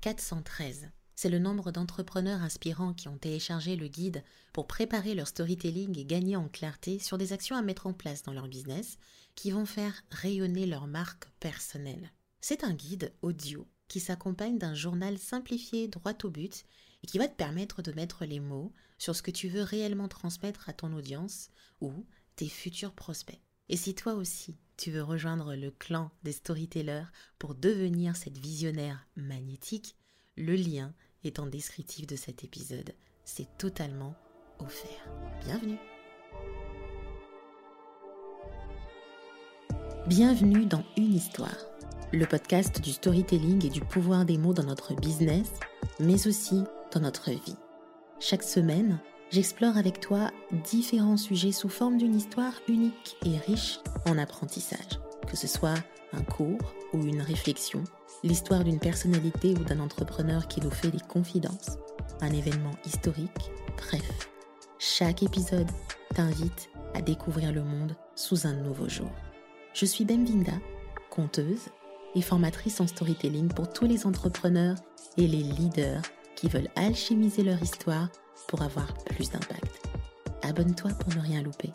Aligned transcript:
413. 0.00 0.90
C'est 1.14 1.28
le 1.28 1.38
nombre 1.38 1.72
d'entrepreneurs 1.72 2.40
inspirants 2.40 2.94
qui 2.94 3.08
ont 3.08 3.18
téléchargé 3.18 3.76
le 3.76 3.88
guide 3.88 4.24
pour 4.54 4.66
préparer 4.66 5.14
leur 5.14 5.28
storytelling 5.28 5.98
et 5.98 6.06
gagner 6.06 6.36
en 6.36 6.48
clarté 6.48 6.98
sur 6.98 7.18
des 7.18 7.34
actions 7.34 7.56
à 7.56 7.62
mettre 7.62 7.86
en 7.86 7.92
place 7.92 8.22
dans 8.22 8.32
leur 8.32 8.48
business 8.48 8.96
qui 9.34 9.50
vont 9.50 9.66
faire 9.66 10.02
rayonner 10.10 10.64
leur 10.64 10.86
marque 10.86 11.28
personnelle. 11.38 12.10
C'est 12.40 12.64
un 12.64 12.72
guide 12.72 13.12
audio 13.20 13.68
qui 13.88 14.00
s'accompagne 14.00 14.56
d'un 14.56 14.72
journal 14.72 15.18
simplifié 15.18 15.88
droit 15.88 16.14
au 16.24 16.30
but 16.30 16.64
et 17.02 17.06
qui 17.06 17.18
va 17.18 17.28
te 17.28 17.36
permettre 17.36 17.82
de 17.82 17.92
mettre 17.92 18.24
les 18.24 18.40
mots 18.40 18.72
sur 18.96 19.14
ce 19.14 19.22
que 19.22 19.30
tu 19.30 19.48
veux 19.48 19.62
réellement 19.62 20.08
transmettre 20.08 20.68
à 20.68 20.72
ton 20.72 20.92
audience 20.94 21.50
ou 21.82 22.06
tes 22.36 22.48
futurs 22.48 22.94
prospects. 22.94 23.40
Et 23.72 23.76
si 23.76 23.94
toi 23.94 24.14
aussi, 24.14 24.56
tu 24.76 24.90
veux 24.90 25.04
rejoindre 25.04 25.54
le 25.54 25.70
clan 25.70 26.10
des 26.24 26.32
storytellers 26.32 27.04
pour 27.38 27.54
devenir 27.54 28.16
cette 28.16 28.36
visionnaire 28.36 29.06
magnétique, 29.14 29.94
le 30.36 30.56
lien 30.56 30.92
est 31.22 31.38
en 31.38 31.46
descriptif 31.46 32.04
de 32.08 32.16
cet 32.16 32.42
épisode. 32.42 32.92
C'est 33.24 33.46
totalement 33.58 34.16
offert. 34.58 35.06
Bienvenue 35.44 35.78
Bienvenue 40.08 40.66
dans 40.66 40.82
Une 40.96 41.14
histoire, 41.14 41.56
le 42.12 42.26
podcast 42.26 42.80
du 42.80 42.90
storytelling 42.90 43.64
et 43.64 43.70
du 43.70 43.82
pouvoir 43.82 44.24
des 44.24 44.36
mots 44.36 44.52
dans 44.52 44.64
notre 44.64 44.96
business, 44.96 45.48
mais 46.00 46.26
aussi 46.26 46.64
dans 46.92 47.00
notre 47.00 47.30
vie. 47.30 47.56
Chaque 48.18 48.42
semaine, 48.42 49.00
j'explore 49.30 49.76
avec 49.76 50.00
toi 50.00 50.30
différents 50.64 51.16
sujets 51.16 51.52
sous 51.52 51.68
forme 51.68 51.96
d'une 51.96 52.16
histoire 52.16 52.52
unique 52.68 53.16
et 53.24 53.38
riche 53.38 53.78
en 54.06 54.18
apprentissage, 54.18 55.00
que 55.26 55.36
ce 55.36 55.46
soit 55.46 55.74
un 56.12 56.22
cours 56.22 56.74
ou 56.92 57.04
une 57.04 57.22
réflexion, 57.22 57.84
l'histoire 58.24 58.64
d'une 58.64 58.80
personnalité 58.80 59.54
ou 59.54 59.64
d'un 59.64 59.80
entrepreneur 59.80 60.48
qui 60.48 60.60
nous 60.60 60.70
fait 60.70 60.90
des 60.90 61.00
confidences, 61.08 61.78
un 62.20 62.32
événement 62.32 62.74
historique, 62.84 63.50
bref. 63.76 64.28
Chaque 64.78 65.22
épisode 65.22 65.70
t'invite 66.14 66.70
à 66.94 67.02
découvrir 67.02 67.52
le 67.52 67.62
monde 67.62 67.94
sous 68.16 68.46
un 68.46 68.54
nouveau 68.54 68.88
jour. 68.88 69.10
Je 69.74 69.86
suis 69.86 70.04
Bemvinda, 70.04 70.54
conteuse 71.10 71.68
et 72.16 72.22
formatrice 72.22 72.80
en 72.80 72.88
storytelling 72.88 73.48
pour 73.48 73.72
tous 73.72 73.86
les 73.86 74.06
entrepreneurs 74.06 74.76
et 75.16 75.28
les 75.28 75.42
leaders 75.42 76.02
qui 76.34 76.48
veulent 76.48 76.70
alchimiser 76.74 77.44
leur 77.44 77.62
histoire 77.62 78.08
pour 78.48 78.62
avoir 78.62 78.92
plus 79.04 79.30
d'impact. 79.30 79.86
Abonne-toi 80.42 80.92
pour 80.94 81.14
ne 81.14 81.20
rien 81.20 81.42
louper. 81.42 81.70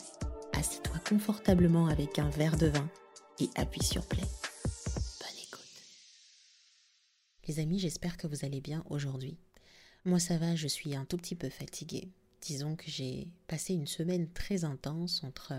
Assis-toi 0.52 0.98
confortablement 1.08 1.86
avec 1.86 2.18
un 2.18 2.30
verre 2.30 2.56
de 2.56 2.66
vin 2.66 2.88
et 3.40 3.48
appuie 3.54 3.84
sur 3.84 4.06
play. 4.06 4.22
Bonne 4.22 5.38
écoute. 5.42 5.82
Les 7.46 7.58
amis, 7.60 7.78
j'espère 7.78 8.16
que 8.16 8.26
vous 8.26 8.44
allez 8.44 8.60
bien 8.60 8.84
aujourd'hui. 8.90 9.38
Moi 10.04 10.18
ça 10.18 10.38
va, 10.38 10.54
je 10.54 10.68
suis 10.68 10.94
un 10.94 11.04
tout 11.04 11.16
petit 11.16 11.34
peu 11.34 11.48
fatiguée. 11.48 12.10
Disons 12.40 12.76
que 12.76 12.88
j'ai 12.88 13.28
passé 13.48 13.74
une 13.74 13.86
semaine 13.86 14.30
très 14.32 14.64
intense 14.64 15.24
entre 15.24 15.54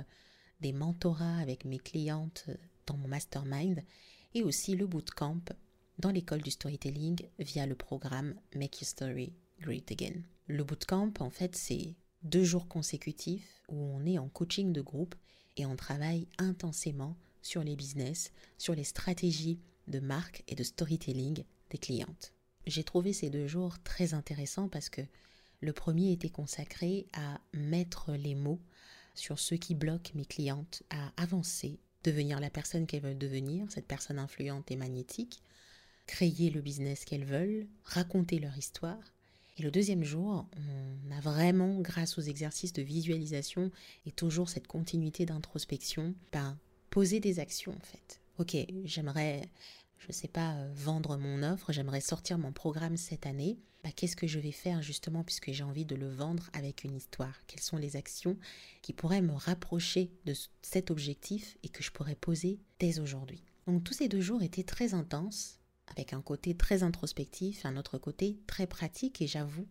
des 0.61 0.73
mentorats 0.73 1.37
avec 1.37 1.65
mes 1.65 1.79
clientes 1.79 2.45
dans 2.85 2.97
mon 2.97 3.07
mastermind 3.07 3.83
et 4.33 4.43
aussi 4.43 4.75
le 4.75 4.87
bootcamp 4.87 5.41
dans 5.99 6.11
l'école 6.11 6.41
du 6.41 6.51
storytelling 6.51 7.27
via 7.39 7.65
le 7.65 7.75
programme 7.75 8.35
Make 8.55 8.81
Your 8.81 8.87
Story 8.87 9.33
Great 9.59 9.91
Again. 9.91 10.21
Le 10.47 10.63
bootcamp, 10.63 11.13
en 11.19 11.29
fait, 11.29 11.55
c'est 11.55 11.95
deux 12.23 12.43
jours 12.43 12.67
consécutifs 12.67 13.61
où 13.69 13.75
on 13.75 14.05
est 14.05 14.17
en 14.17 14.29
coaching 14.29 14.71
de 14.71 14.81
groupe 14.81 15.15
et 15.57 15.65
on 15.65 15.75
travaille 15.75 16.27
intensément 16.37 17.17
sur 17.41 17.63
les 17.63 17.75
business, 17.75 18.31
sur 18.57 18.73
les 18.73 18.85
stratégies 18.85 19.59
de 19.87 19.99
marque 19.99 20.43
et 20.47 20.55
de 20.55 20.63
storytelling 20.63 21.43
des 21.69 21.77
clientes. 21.77 22.33
J'ai 22.65 22.83
trouvé 22.83 23.13
ces 23.13 23.29
deux 23.29 23.47
jours 23.47 23.81
très 23.83 24.13
intéressants 24.13 24.69
parce 24.69 24.89
que 24.89 25.01
le 25.61 25.73
premier 25.73 26.11
était 26.11 26.29
consacré 26.29 27.07
à 27.13 27.41
mettre 27.53 28.13
les 28.13 28.35
mots 28.35 28.61
sur 29.15 29.39
ce 29.39 29.55
qui 29.55 29.75
bloque 29.75 30.11
mes 30.15 30.25
clientes 30.25 30.83
à 30.89 31.11
avancer, 31.17 31.79
devenir 32.03 32.39
la 32.39 32.49
personne 32.49 32.85
qu'elles 32.85 33.01
veulent 33.01 33.17
devenir, 33.17 33.65
cette 33.69 33.87
personne 33.87 34.19
influente 34.19 34.71
et 34.71 34.75
magnétique, 34.75 35.41
créer 36.05 36.49
le 36.51 36.61
business 36.61 37.03
qu'elles 37.03 37.25
veulent, 37.25 37.67
raconter 37.83 38.39
leur 38.39 38.57
histoire. 38.57 39.16
Et 39.57 39.63
le 39.63 39.71
deuxième 39.71 40.03
jour, 40.03 40.45
on 40.55 41.11
a 41.11 41.19
vraiment, 41.19 41.79
grâce 41.79 42.17
aux 42.17 42.21
exercices 42.21 42.73
de 42.73 42.83
visualisation 42.83 43.71
et 44.05 44.11
toujours 44.11 44.49
cette 44.49 44.67
continuité 44.67 45.25
d'introspection, 45.25 46.13
ben, 46.31 46.57
poser 46.91 47.19
des 47.19 47.39
actions 47.39 47.73
en 47.73 47.85
fait. 47.85 48.21
Ok, 48.37 48.55
j'aimerais, 48.85 49.49
je 49.97 50.07
ne 50.09 50.13
sais 50.13 50.27
pas, 50.27 50.53
euh, 50.53 50.71
vendre 50.75 51.17
mon 51.17 51.41
offre, 51.41 51.73
j'aimerais 51.73 52.01
sortir 52.01 52.37
mon 52.37 52.51
programme 52.51 52.97
cette 52.97 53.25
année. 53.25 53.57
Ben, 53.83 53.91
Qu'est-ce 53.91 54.15
que 54.15 54.27
je 54.27 54.37
vais 54.37 54.51
faire 54.51 54.83
justement 54.83 55.23
puisque 55.23 55.51
j'ai 55.51 55.63
envie 55.63 55.85
de 55.85 55.95
le 55.95 56.09
vendre 56.09 56.51
avec 56.53 56.83
une 56.83 56.95
histoire? 56.95 57.41
Quelles 57.47 57.61
sont 57.61 57.77
les 57.77 57.95
actions 57.95 58.37
qui 58.83 58.93
pourraient 58.93 59.21
me 59.23 59.33
rapprocher 59.33 60.11
de 60.25 60.35
cet 60.61 60.91
objectif 60.91 61.57
et 61.63 61.69
que 61.69 61.81
je 61.81 61.91
pourrais 61.91 62.15
poser 62.15 62.59
dès 62.77 62.99
aujourd'hui? 62.99 63.43
Donc 63.65 63.83
tous 63.83 63.93
ces 63.93 64.07
deux 64.07 64.21
jours 64.21 64.43
étaient 64.43 64.63
très 64.63 64.93
intenses 64.93 65.59
avec 65.87 66.13
un 66.13 66.21
côté 66.21 66.55
très 66.55 66.83
introspectif, 66.83 67.65
un 67.65 67.77
autre 67.77 67.97
côté 67.97 68.37
très 68.47 68.67
pratique, 68.67 69.21
et 69.21 69.27
j'avoue 69.27 69.67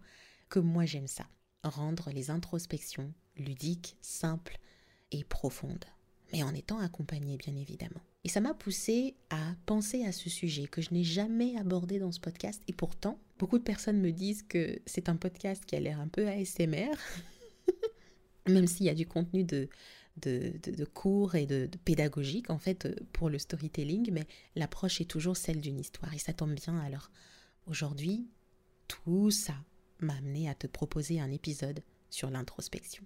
que 0.48 0.58
moi 0.58 0.84
j'aime 0.84 1.06
ça, 1.06 1.26
rendre 1.62 2.10
les 2.10 2.30
introspections 2.30 3.12
ludiques, 3.36 3.96
simples 4.00 4.58
et 5.12 5.24
profondes, 5.24 5.84
mais 6.32 6.42
en 6.42 6.54
étant 6.54 6.78
accompagné 6.78 7.36
bien 7.36 7.54
évidemment. 7.54 8.00
Et 8.24 8.28
ça 8.28 8.40
m'a 8.40 8.54
poussé 8.54 9.14
à 9.30 9.54
penser 9.66 10.04
à 10.04 10.12
ce 10.12 10.28
sujet 10.28 10.66
que 10.66 10.82
je 10.82 10.92
n'ai 10.92 11.04
jamais 11.04 11.56
abordé 11.56 11.98
dans 11.98 12.12
ce 12.12 12.20
podcast, 12.20 12.62
et 12.66 12.72
pourtant, 12.72 13.18
beaucoup 13.38 13.58
de 13.58 13.64
personnes 13.64 14.00
me 14.00 14.12
disent 14.12 14.42
que 14.42 14.80
c'est 14.86 15.08
un 15.08 15.16
podcast 15.16 15.64
qui 15.64 15.76
a 15.76 15.80
l'air 15.80 16.00
un 16.00 16.08
peu 16.08 16.26
ASMR, 16.26 16.94
même 18.48 18.66
s'il 18.66 18.86
y 18.86 18.90
a 18.90 18.94
du 18.94 19.06
contenu 19.06 19.44
de, 19.44 19.68
de, 20.22 20.84
cours 20.84 21.34
et 21.34 21.46
de, 21.46 21.68
pédagogique 21.84 22.50
en 22.50 22.58
fait 22.58 22.88
pour 23.12 23.28
le 23.28 23.38
storytelling, 23.38 24.10
mais 24.12 24.26
l'approche 24.54 25.00
est 25.00 25.10
toujours 25.10 25.36
celle 25.36 25.60
d'une 25.60 25.78
histoire 25.78 26.12
et 26.14 26.18
ça 26.18 26.32
tombe 26.32 26.54
bien. 26.54 26.78
Alors 26.78 27.10
aujourd'hui, 27.66 28.26
tout 28.88 29.30
ça 29.30 29.54
m'a 30.00 30.14
amené 30.14 30.48
à 30.48 30.54
te 30.54 30.66
proposer 30.66 31.20
un 31.20 31.30
épisode 31.30 31.82
sur 32.10 32.30
l'introspection. 32.30 33.04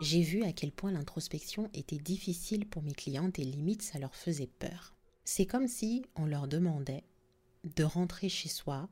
J'ai 0.00 0.22
vu 0.22 0.44
à 0.44 0.52
quel 0.52 0.72
point 0.72 0.92
l'introspection 0.92 1.68
était 1.74 1.98
difficile 1.98 2.66
pour 2.66 2.82
mes 2.82 2.94
clientes 2.94 3.38
et 3.38 3.44
limite 3.44 3.82
ça 3.82 3.98
leur 3.98 4.14
faisait 4.14 4.50
peur. 4.58 4.94
C'est 5.24 5.46
comme 5.46 5.68
si 5.68 6.04
on 6.16 6.24
leur 6.24 6.48
demandait 6.48 7.04
de 7.76 7.84
rentrer 7.84 8.30
chez 8.30 8.48
soi 8.48 8.88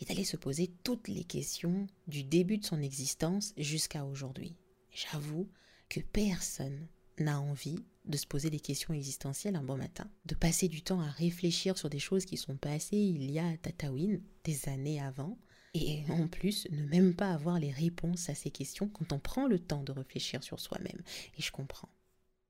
et 0.00 0.04
d'aller 0.04 0.24
se 0.24 0.36
poser 0.36 0.70
toutes 0.82 1.08
les 1.08 1.24
questions 1.24 1.86
du 2.08 2.24
début 2.24 2.58
de 2.58 2.64
son 2.64 2.82
existence 2.82 3.54
jusqu'à 3.56 4.04
aujourd'hui. 4.04 4.54
J'avoue 4.94 5.50
que 5.88 6.00
personne 6.00 6.86
n'a 7.18 7.40
envie 7.40 7.78
de 8.04 8.16
se 8.16 8.26
poser 8.26 8.48
des 8.48 8.60
questions 8.60 8.94
existentielles 8.94 9.56
un 9.56 9.62
bon 9.62 9.76
matin, 9.76 10.08
de 10.24 10.34
passer 10.34 10.68
du 10.68 10.82
temps 10.82 11.00
à 11.00 11.10
réfléchir 11.10 11.76
sur 11.76 11.90
des 11.90 11.98
choses 11.98 12.24
qui 12.24 12.36
sont 12.36 12.56
passées 12.56 12.96
il 12.96 13.30
y 13.30 13.38
a 13.38 13.56
Tatawin, 13.56 14.20
des 14.44 14.68
années 14.68 15.00
avant, 15.00 15.38
et 15.74 16.04
en 16.10 16.28
plus 16.28 16.68
ne 16.70 16.84
même 16.84 17.14
pas 17.14 17.32
avoir 17.32 17.58
les 17.58 17.72
réponses 17.72 18.28
à 18.28 18.34
ces 18.34 18.50
questions 18.50 18.88
quand 18.88 19.12
on 19.12 19.18
prend 19.18 19.48
le 19.48 19.58
temps 19.58 19.82
de 19.82 19.90
réfléchir 19.90 20.44
sur 20.44 20.60
soi-même. 20.60 21.02
Et 21.36 21.42
je 21.42 21.50
comprends. 21.50 21.90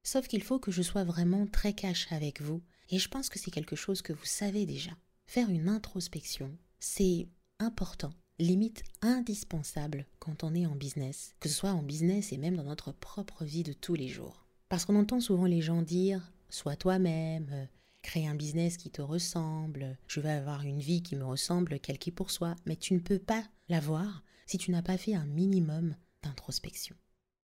Sauf 0.03 0.29
qu'il 0.29 0.43
faut 0.43 0.59
que 0.59 0.71
je 0.71 0.83
sois 0.83 1.05
vraiment 1.05 1.47
très 1.47 1.73
cash 1.73 2.13
avec 2.13 2.43
vous, 2.43 2.63
et 2.91 2.99
je 2.99 3.09
pense 3.09 3.31
que 3.31 3.39
c'est 3.39 3.51
quelque 3.51 3.77
chose 3.77 4.03
que 4.03 4.13
vous 4.13 4.27
savez 4.27 4.67
déjà. 4.67 4.91
Faire 5.27 5.49
une 5.49 5.71
introspection, 5.71 6.55
c'est 6.79 7.29
important 7.59 8.13
limite 8.39 8.83
indispensable 9.03 10.07
quand 10.19 10.45
on 10.45 10.55
est 10.55 10.67
en 10.67 10.75
business, 10.75 11.35
que 11.41 11.49
ce 11.49 11.55
soit 11.55 11.71
en 11.71 11.83
business 11.83 12.33
et 12.33 12.39
même 12.39 12.57
dans 12.57 12.65
notre 12.65 12.93
propre 12.93 13.45
vie 13.45 13.63
de 13.63 13.73
tous 13.73 13.95
les 13.95 14.09
jours. 14.09 14.47
Parce 14.69 14.85
qu'on 14.85 14.97
entend 14.97 15.21
souvent 15.21 15.47
les 15.47 15.61
gens 15.61 15.83
dire 15.83 16.33
sois 16.49 16.77
toi-même, 16.77 17.49
euh, 17.53 17.67
crée 18.03 18.27
un 18.27 18.35
business 18.35 18.77
qui 18.77 18.91
te 18.91 19.03
ressemble, 19.03 19.97
je 20.07 20.21
vais 20.21 20.31
avoir 20.31 20.63
une 20.63 20.81
vie 20.81 21.03
qui 21.03 21.17
me 21.17 21.25
ressemble, 21.25 21.81
quel 21.81 21.99
qui 21.99 22.11
pour 22.11 22.31
soi, 22.31 22.55
mais 22.67 22.77
tu 22.77 22.95
ne 22.95 23.01
peux 23.01 23.19
pas 23.19 23.45
l'avoir 23.69 24.23
si 24.47 24.59
tu 24.59 24.71
n'as 24.71 24.83
pas 24.83 24.99
fait 24.99 25.15
un 25.15 25.27
minimum 25.27 25.97
d'introspection. 26.23 26.97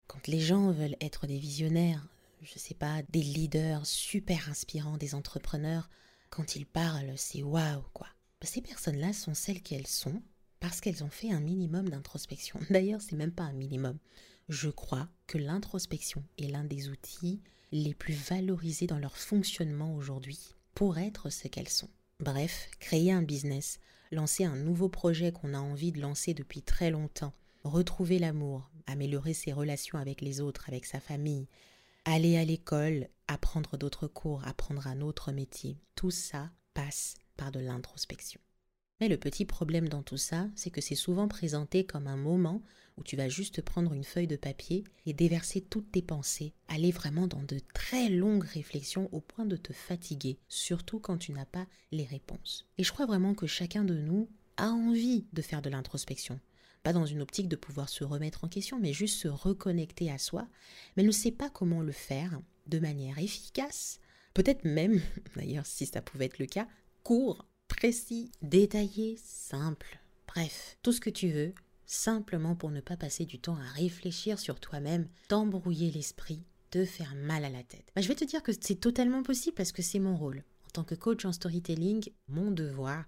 Quand 0.08 0.28
les 0.28 0.40
gens 0.40 0.72
veulent 0.72 0.98
être 1.02 1.28
des 1.28 1.38
visionnaires, 1.38 2.08
je 2.42 2.58
sais 2.58 2.74
pas, 2.74 3.02
des 3.10 3.22
leaders 3.22 3.86
super 3.86 4.50
inspirants, 4.50 4.98
des 4.98 5.16
entrepreneurs, 5.16 5.90
quand 6.30 6.56
ils 6.56 6.66
parlent, 6.66 7.14
c'est 7.18 7.44
waouh 7.44 7.84
quoi. 7.94 8.08
Ces 8.42 8.62
personnes-là 8.62 9.14
sont 9.14 9.34
celles 9.34 9.62
qu'elles 9.62 9.88
sont, 9.88 10.22
parce 10.60 10.82
qu'elles 10.82 11.04
ont 11.04 11.10
fait 11.10 11.32
un 11.32 11.40
minimum 11.40 11.90
d'introspection. 11.90 12.60
D'ailleurs, 12.70 13.02
c'est 13.02 13.16
même 13.16 13.32
pas 13.32 13.44
un 13.44 13.54
minimum. 13.54 13.98
Je 14.50 14.70
crois 14.70 15.08
que 15.28 15.38
l'introspection 15.38 16.24
est 16.38 16.48
l'un 16.48 16.64
des 16.64 16.90
outils 16.90 17.42
les 17.72 17.94
plus 17.94 18.14
valorisés 18.14 18.88
dans 18.88 19.00
leur 19.00 19.18
fonctionnement 19.18 19.96
aujourd'hui 19.96 20.56
pour 20.74 20.98
être 20.98 21.30
ce 21.30 21.48
qu'elles 21.48 21.70
sont. 21.70 21.90
Bref, 22.20 22.70
créer 22.80 23.12
un 23.12 23.22
business, 23.22 23.80
lancer 24.12 24.46
un 24.46 24.56
nouveau 24.56 24.90
projet 24.90 25.32
qu'on 25.32 25.54
a 25.54 25.60
envie 25.60 25.92
de 25.92 26.02
lancer 26.02 26.34
depuis 26.34 26.62
très 26.62 26.90
longtemps, 26.90 27.34
retrouver 27.64 28.20
l'amour, 28.20 28.70
améliorer 28.86 29.34
ses 29.34 29.52
relations 29.52 30.00
avec 30.00 30.22
les 30.22 30.40
autres, 30.40 30.66
avec 30.70 30.86
sa 30.86 31.00
famille, 31.00 31.48
aller 32.06 32.38
à 32.38 32.46
l'école, 32.46 33.10
apprendre 33.28 33.78
d'autres 33.78 34.08
cours, 34.08 34.48
apprendre 34.48 34.88
un 34.88 35.02
autre 35.02 35.32
métier, 35.32 35.78
tout 35.96 36.12
ça 36.12 36.50
passe 36.74 37.16
par 37.36 37.52
de 37.52 37.60
l'introspection. 37.60 38.40
Mais 39.00 39.10
le 39.10 39.18
petit 39.18 39.46
problème 39.46 39.90
dans 39.90 40.02
tout 40.02 40.18
ça, 40.18 40.50
c'est 40.56 40.72
que 40.72 40.82
c'est 40.82 40.96
souvent 40.96 41.28
présenté 41.28 41.86
comme 41.86 42.08
un 42.08 42.18
moment 42.18 42.64
où 42.98 43.04
tu 43.04 43.16
vas 43.16 43.30
juste 43.30 43.62
prendre 43.62 43.94
une 43.94 44.04
feuille 44.04 44.28
de 44.28 44.36
papier 44.36 44.84
et 45.06 45.14
déverser 45.14 45.62
toutes 45.62 45.92
tes 45.92 46.02
pensées, 46.02 46.54
aller 46.68 46.92
vraiment 46.92 47.28
dans 47.28 47.44
de 47.44 47.60
très 47.76 48.10
longues 48.10 48.44
réflexions 48.44 49.08
au 49.12 49.22
point 49.22 49.46
de 49.46 49.56
te 49.56 49.72
fatiguer, 49.72 50.40
surtout 50.48 51.00
quand 51.00 51.18
tu 51.18 51.32
n'as 51.32 51.46
pas 51.46 51.68
les 51.92 52.06
réponses. 52.06 52.66
Et 52.80 52.84
je 52.84 52.92
crois 52.92 53.06
vraiment 53.06 53.36
que 53.36 53.46
chacun 53.46 53.84
de 53.84 53.94
nous 53.94 54.30
a 54.58 54.70
envie 54.70 55.28
de 55.32 55.44
faire 55.44 55.62
de 55.62 55.70
l'introspection. 55.70 56.40
Pas 56.82 56.94
dans 56.94 57.06
une 57.06 57.22
optique 57.22 57.50
de 57.50 57.56
pouvoir 57.56 57.90
se 57.90 58.04
remettre 58.04 58.44
en 58.44 58.48
question, 58.48 58.80
mais 58.80 58.94
juste 58.94 59.20
se 59.20 59.28
reconnecter 59.28 60.10
à 60.10 60.18
soi, 60.18 60.48
mais 60.96 61.04
ne 61.04 61.12
sait 61.12 61.32
pas 61.32 61.52
comment 61.52 61.82
le 61.82 61.92
faire 61.92 62.42
de 62.66 62.80
manière 62.80 63.20
efficace, 63.20 64.00
peut-être 64.34 64.66
même, 64.66 65.00
d'ailleurs 65.36 65.68
si 65.68 65.86
ça 65.86 66.02
pouvait 66.02 66.26
être 66.26 66.40
le 66.40 66.48
cas, 66.48 66.68
court 67.04 67.46
précis, 67.68 68.32
détaillé, 68.42 69.18
simple. 69.24 70.00
Bref, 70.28 70.78
tout 70.84 70.92
ce 70.92 71.02
que 71.02 71.10
tu 71.10 71.30
veux, 71.30 71.54
simplement 71.86 72.56
pour 72.56 72.72
ne 72.72 72.82
pas 72.82 72.98
passer 72.98 73.26
du 73.26 73.40
temps 73.40 73.56
à 73.56 73.72
réfléchir 73.74 74.40
sur 74.40 74.60
toi-même, 74.60 75.08
t'embrouiller 75.28 75.92
l'esprit, 75.92 76.44
te 76.70 76.86
faire 76.86 77.16
mal 77.16 77.46
à 77.46 77.50
la 77.50 77.64
tête. 77.64 77.92
Bah, 77.96 78.02
je 78.02 78.08
vais 78.08 78.16
te 78.16 78.26
dire 78.26 78.44
que 78.44 78.52
c'est 78.60 78.76
totalement 78.80 79.24
possible 79.24 79.56
parce 79.56 79.72
que 79.72 79.82
c'est 79.82 80.00
mon 80.00 80.18
rôle. 80.18 80.44
En 80.66 80.70
tant 80.74 80.84
que 80.84 80.96
coach 80.96 81.26
en 81.26 81.32
storytelling, 81.32 82.10
mon 82.28 82.52
devoir, 82.52 83.06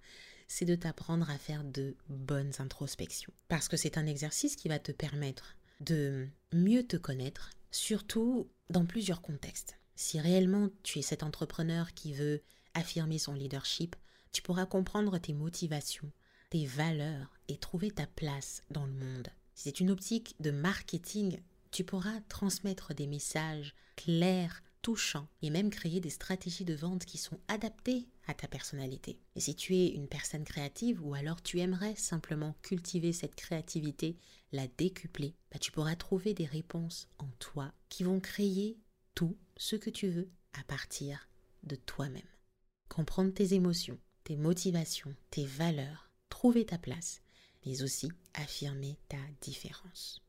c'est 0.48 0.66
de 0.66 0.76
t'apprendre 0.76 1.30
à 1.30 1.38
faire 1.38 1.64
de 1.64 1.96
bonnes 2.08 2.54
introspections. 2.60 3.34
Parce 3.48 3.68
que 3.68 3.78
c'est 3.78 3.98
un 3.98 4.08
exercice 4.08 4.56
qui 4.56 4.68
va 4.68 4.80
te 4.80 4.92
permettre 4.92 5.56
de 5.82 6.28
mieux 6.54 6.84
te 6.84 6.98
connaître, 6.98 7.52
surtout 7.72 8.50
dans 8.70 8.86
plusieurs 8.86 9.22
contextes. 9.22 9.78
Si 9.96 10.20
réellement 10.20 10.70
tu 10.84 11.00
es 11.00 11.04
cet 11.04 11.24
entrepreneur 11.24 11.94
qui 11.94 12.14
veut 12.14 12.42
affirmer 12.74 13.20
son 13.20 13.34
leadership, 13.34 13.96
tu 14.32 14.42
pourras 14.42 14.66
comprendre 14.66 15.18
tes 15.18 15.34
motivations, 15.34 16.12
tes 16.50 16.66
valeurs 16.66 17.32
et 17.48 17.58
trouver 17.58 17.92
ta 17.92 18.08
place 18.08 18.64
dans 18.72 18.86
le 18.86 18.94
monde. 18.94 19.30
Si 19.56 19.64
c'est 19.64 19.80
une 19.80 19.92
optique 19.92 20.36
de 20.40 20.52
marketing, 20.52 21.42
tu 21.72 21.84
pourras 21.84 22.22
transmettre 22.30 22.94
des 22.94 23.08
messages 23.08 23.76
clairs, 23.96 24.62
touchants 24.82 25.28
et 25.42 25.50
même 25.50 25.70
créer 25.70 26.00
des 26.00 26.10
stratégies 26.10 26.66
de 26.66 26.74
vente 26.74 27.06
qui 27.06 27.18
sont 27.18 27.40
adaptées 27.48 28.08
à 28.28 28.34
ta 28.34 28.48
personnalité. 28.48 29.20
Et 29.36 29.42
si 29.42 29.56
tu 29.56 29.76
es 29.76 29.88
une 29.90 30.08
personne 30.08 30.46
créative 30.46 31.06
ou 31.06 31.14
alors 31.14 31.42
tu 31.42 31.60
aimerais 31.60 31.96
simplement 31.96 32.56
cultiver 32.62 33.12
cette 33.12 33.36
créativité, 33.36 34.18
la 34.52 34.68
décupler, 34.68 35.36
bah 35.52 35.60
tu 35.60 35.72
pourras 35.72 35.96
trouver 35.96 36.34
des 36.34 36.46
réponses 36.46 37.08
en 37.18 37.28
toi 37.40 37.74
qui 37.90 38.04
vont 38.04 38.20
créer 38.20 38.78
tout 39.16 39.38
ce 39.58 39.76
que 39.76 39.90
tu 39.90 40.08
veux 40.08 40.30
à 40.54 40.64
partir 40.64 41.28
de 41.64 41.76
toi-même. 41.76 42.22
Comprendre 42.88 43.34
tes 43.34 43.54
émotions, 43.54 44.00
tes 44.24 44.36
motivations, 44.36 45.14
tes 45.32 45.46
valeurs, 45.46 46.10
trouver 46.30 46.66
ta 46.66 46.78
place, 46.78 47.22
mais 47.66 47.82
aussi 47.84 48.10
affirmer 48.34 48.98
ta 49.08 49.18
différence. 49.42 50.22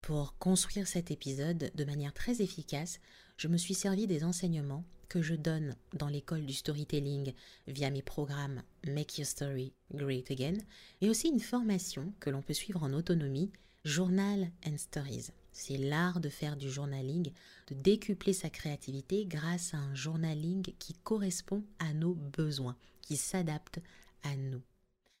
Pour 0.00 0.36
construire 0.38 0.86
cet 0.86 1.10
épisode 1.10 1.70
de 1.74 1.84
manière 1.84 2.12
très 2.12 2.42
efficace, 2.42 3.00
je 3.36 3.48
me 3.48 3.56
suis 3.56 3.74
servi 3.74 4.06
des 4.06 4.24
enseignements 4.24 4.84
que 5.08 5.22
je 5.22 5.34
donne 5.34 5.76
dans 5.92 6.08
l'école 6.08 6.44
du 6.44 6.52
storytelling 6.52 7.32
via 7.68 7.90
mes 7.90 8.02
programmes 8.02 8.62
Make 8.86 9.18
Your 9.18 9.26
Story 9.26 9.72
Great 9.92 10.30
Again, 10.30 10.58
et 11.00 11.08
aussi 11.08 11.28
une 11.28 11.40
formation 11.40 12.12
que 12.20 12.30
l'on 12.30 12.42
peut 12.42 12.52
suivre 12.52 12.82
en 12.82 12.92
autonomie, 12.92 13.50
Journal 13.84 14.50
and 14.66 14.76
Stories. 14.76 15.30
C'est 15.56 15.76
l'art 15.76 16.18
de 16.18 16.28
faire 16.28 16.56
du 16.56 16.68
journaling, 16.68 17.30
de 17.68 17.74
décupler 17.74 18.32
sa 18.32 18.50
créativité 18.50 19.24
grâce 19.24 19.72
à 19.72 19.78
un 19.78 19.94
journaling 19.94 20.64
qui 20.80 20.94
correspond 20.94 21.64
à 21.78 21.94
nos 21.94 22.14
besoins, 22.14 22.76
qui 23.02 23.16
s'adapte 23.16 23.78
à 24.24 24.34
nous. 24.36 24.62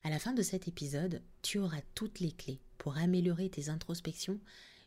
À 0.02 0.10
la 0.10 0.18
fin 0.18 0.32
de 0.32 0.42
cet 0.42 0.66
épisode, 0.66 1.22
tu 1.42 1.60
auras 1.60 1.80
toutes 1.94 2.18
les 2.18 2.32
clés 2.32 2.60
pour 2.78 2.98
améliorer 2.98 3.48
tes 3.48 3.68
introspections, 3.68 4.40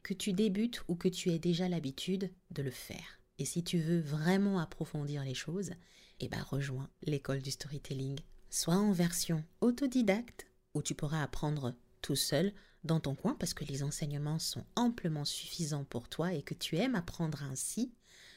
que 0.03 0.13
tu 0.13 0.33
débutes 0.33 0.83
ou 0.89 0.95
que 0.95 1.07
tu 1.07 1.31
aies 1.31 1.39
déjà 1.39 1.69
l'habitude 1.69 2.29
de 2.51 2.61
le 2.61 2.69
faire. 2.69 3.21
Et 3.39 3.45
si 3.45 3.63
tu 3.63 3.79
veux 3.79 4.01
vraiment 4.01 4.59
approfondir 4.59 5.23
les 5.23 5.33
choses, 5.33 5.71
eh 6.19 6.27
ben 6.27 6.41
rejoins 6.43 6.89
l'école 7.03 7.41
du 7.41 7.51
storytelling, 7.51 8.19
soit 8.49 8.75
en 8.75 8.91
version 8.91 9.45
autodidacte, 9.61 10.45
où 10.73 10.81
tu 10.81 10.93
pourras 10.93 11.23
apprendre 11.23 11.73
tout 12.01 12.17
seul 12.17 12.51
dans 12.87 12.99
ton 12.99 13.13
coin 13.13 13.35
parce 13.35 13.53
que 13.53 13.65
les 13.65 13.83
enseignements 13.83 14.39
sont 14.39 14.65
amplement 14.75 15.25
suffisants 15.25 15.83
pour 15.83 16.09
toi 16.09 16.33
et 16.33 16.41
que 16.41 16.53
tu 16.53 16.77
aimes 16.77 16.95
apprendre 16.95 17.43
ainsi, 17.43 17.93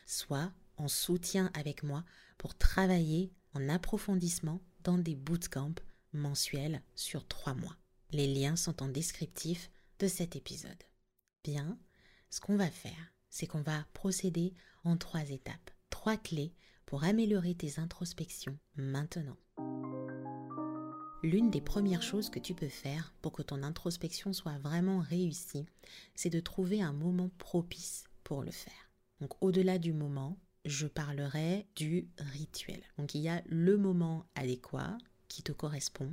soit 0.06 0.52
en 0.76 0.88
soutien 0.88 1.50
avec 1.54 1.82
moi 1.82 2.04
pour 2.36 2.56
travailler 2.56 3.32
en 3.54 3.68
approfondissement 3.68 4.60
dans 4.84 4.98
des 4.98 5.14
bootcamps 5.14 5.74
mensuels 6.12 6.82
sur 6.94 7.26
trois 7.26 7.54
mois. 7.54 7.76
Les 8.10 8.26
liens 8.26 8.56
sont 8.56 8.82
en 8.82 8.88
descriptif 8.88 9.70
de 9.98 10.08
cet 10.08 10.36
épisode. 10.36 10.82
Bien, 11.44 11.78
ce 12.30 12.40
qu'on 12.40 12.56
va 12.56 12.70
faire, 12.70 13.12
c'est 13.28 13.46
qu'on 13.46 13.62
va 13.62 13.86
procéder 13.92 14.54
en 14.84 14.96
trois 14.96 15.30
étapes, 15.30 15.70
trois 15.90 16.16
clés 16.16 16.54
pour 16.86 17.04
améliorer 17.04 17.54
tes 17.54 17.78
introspections 17.78 18.58
maintenant. 18.76 19.36
L'une 21.22 21.50
des 21.50 21.60
premières 21.60 22.02
choses 22.02 22.30
que 22.30 22.38
tu 22.38 22.54
peux 22.54 22.70
faire 22.70 23.12
pour 23.20 23.32
que 23.32 23.42
ton 23.42 23.62
introspection 23.62 24.32
soit 24.32 24.58
vraiment 24.58 25.00
réussie, 25.00 25.66
c'est 26.14 26.30
de 26.30 26.40
trouver 26.40 26.80
un 26.80 26.94
moment 26.94 27.30
propice 27.36 28.04
pour 28.24 28.42
le 28.42 28.50
faire. 28.50 28.90
Donc 29.20 29.34
au-delà 29.42 29.76
du 29.76 29.92
moment, 29.92 30.38
je 30.64 30.86
parlerai 30.86 31.66
du 31.76 32.08
rituel. 32.18 32.80
Donc 32.96 33.14
il 33.14 33.20
y 33.20 33.28
a 33.28 33.42
le 33.46 33.76
moment 33.76 34.24
adéquat 34.34 34.96
qui 35.28 35.42
te 35.42 35.52
correspond, 35.52 36.10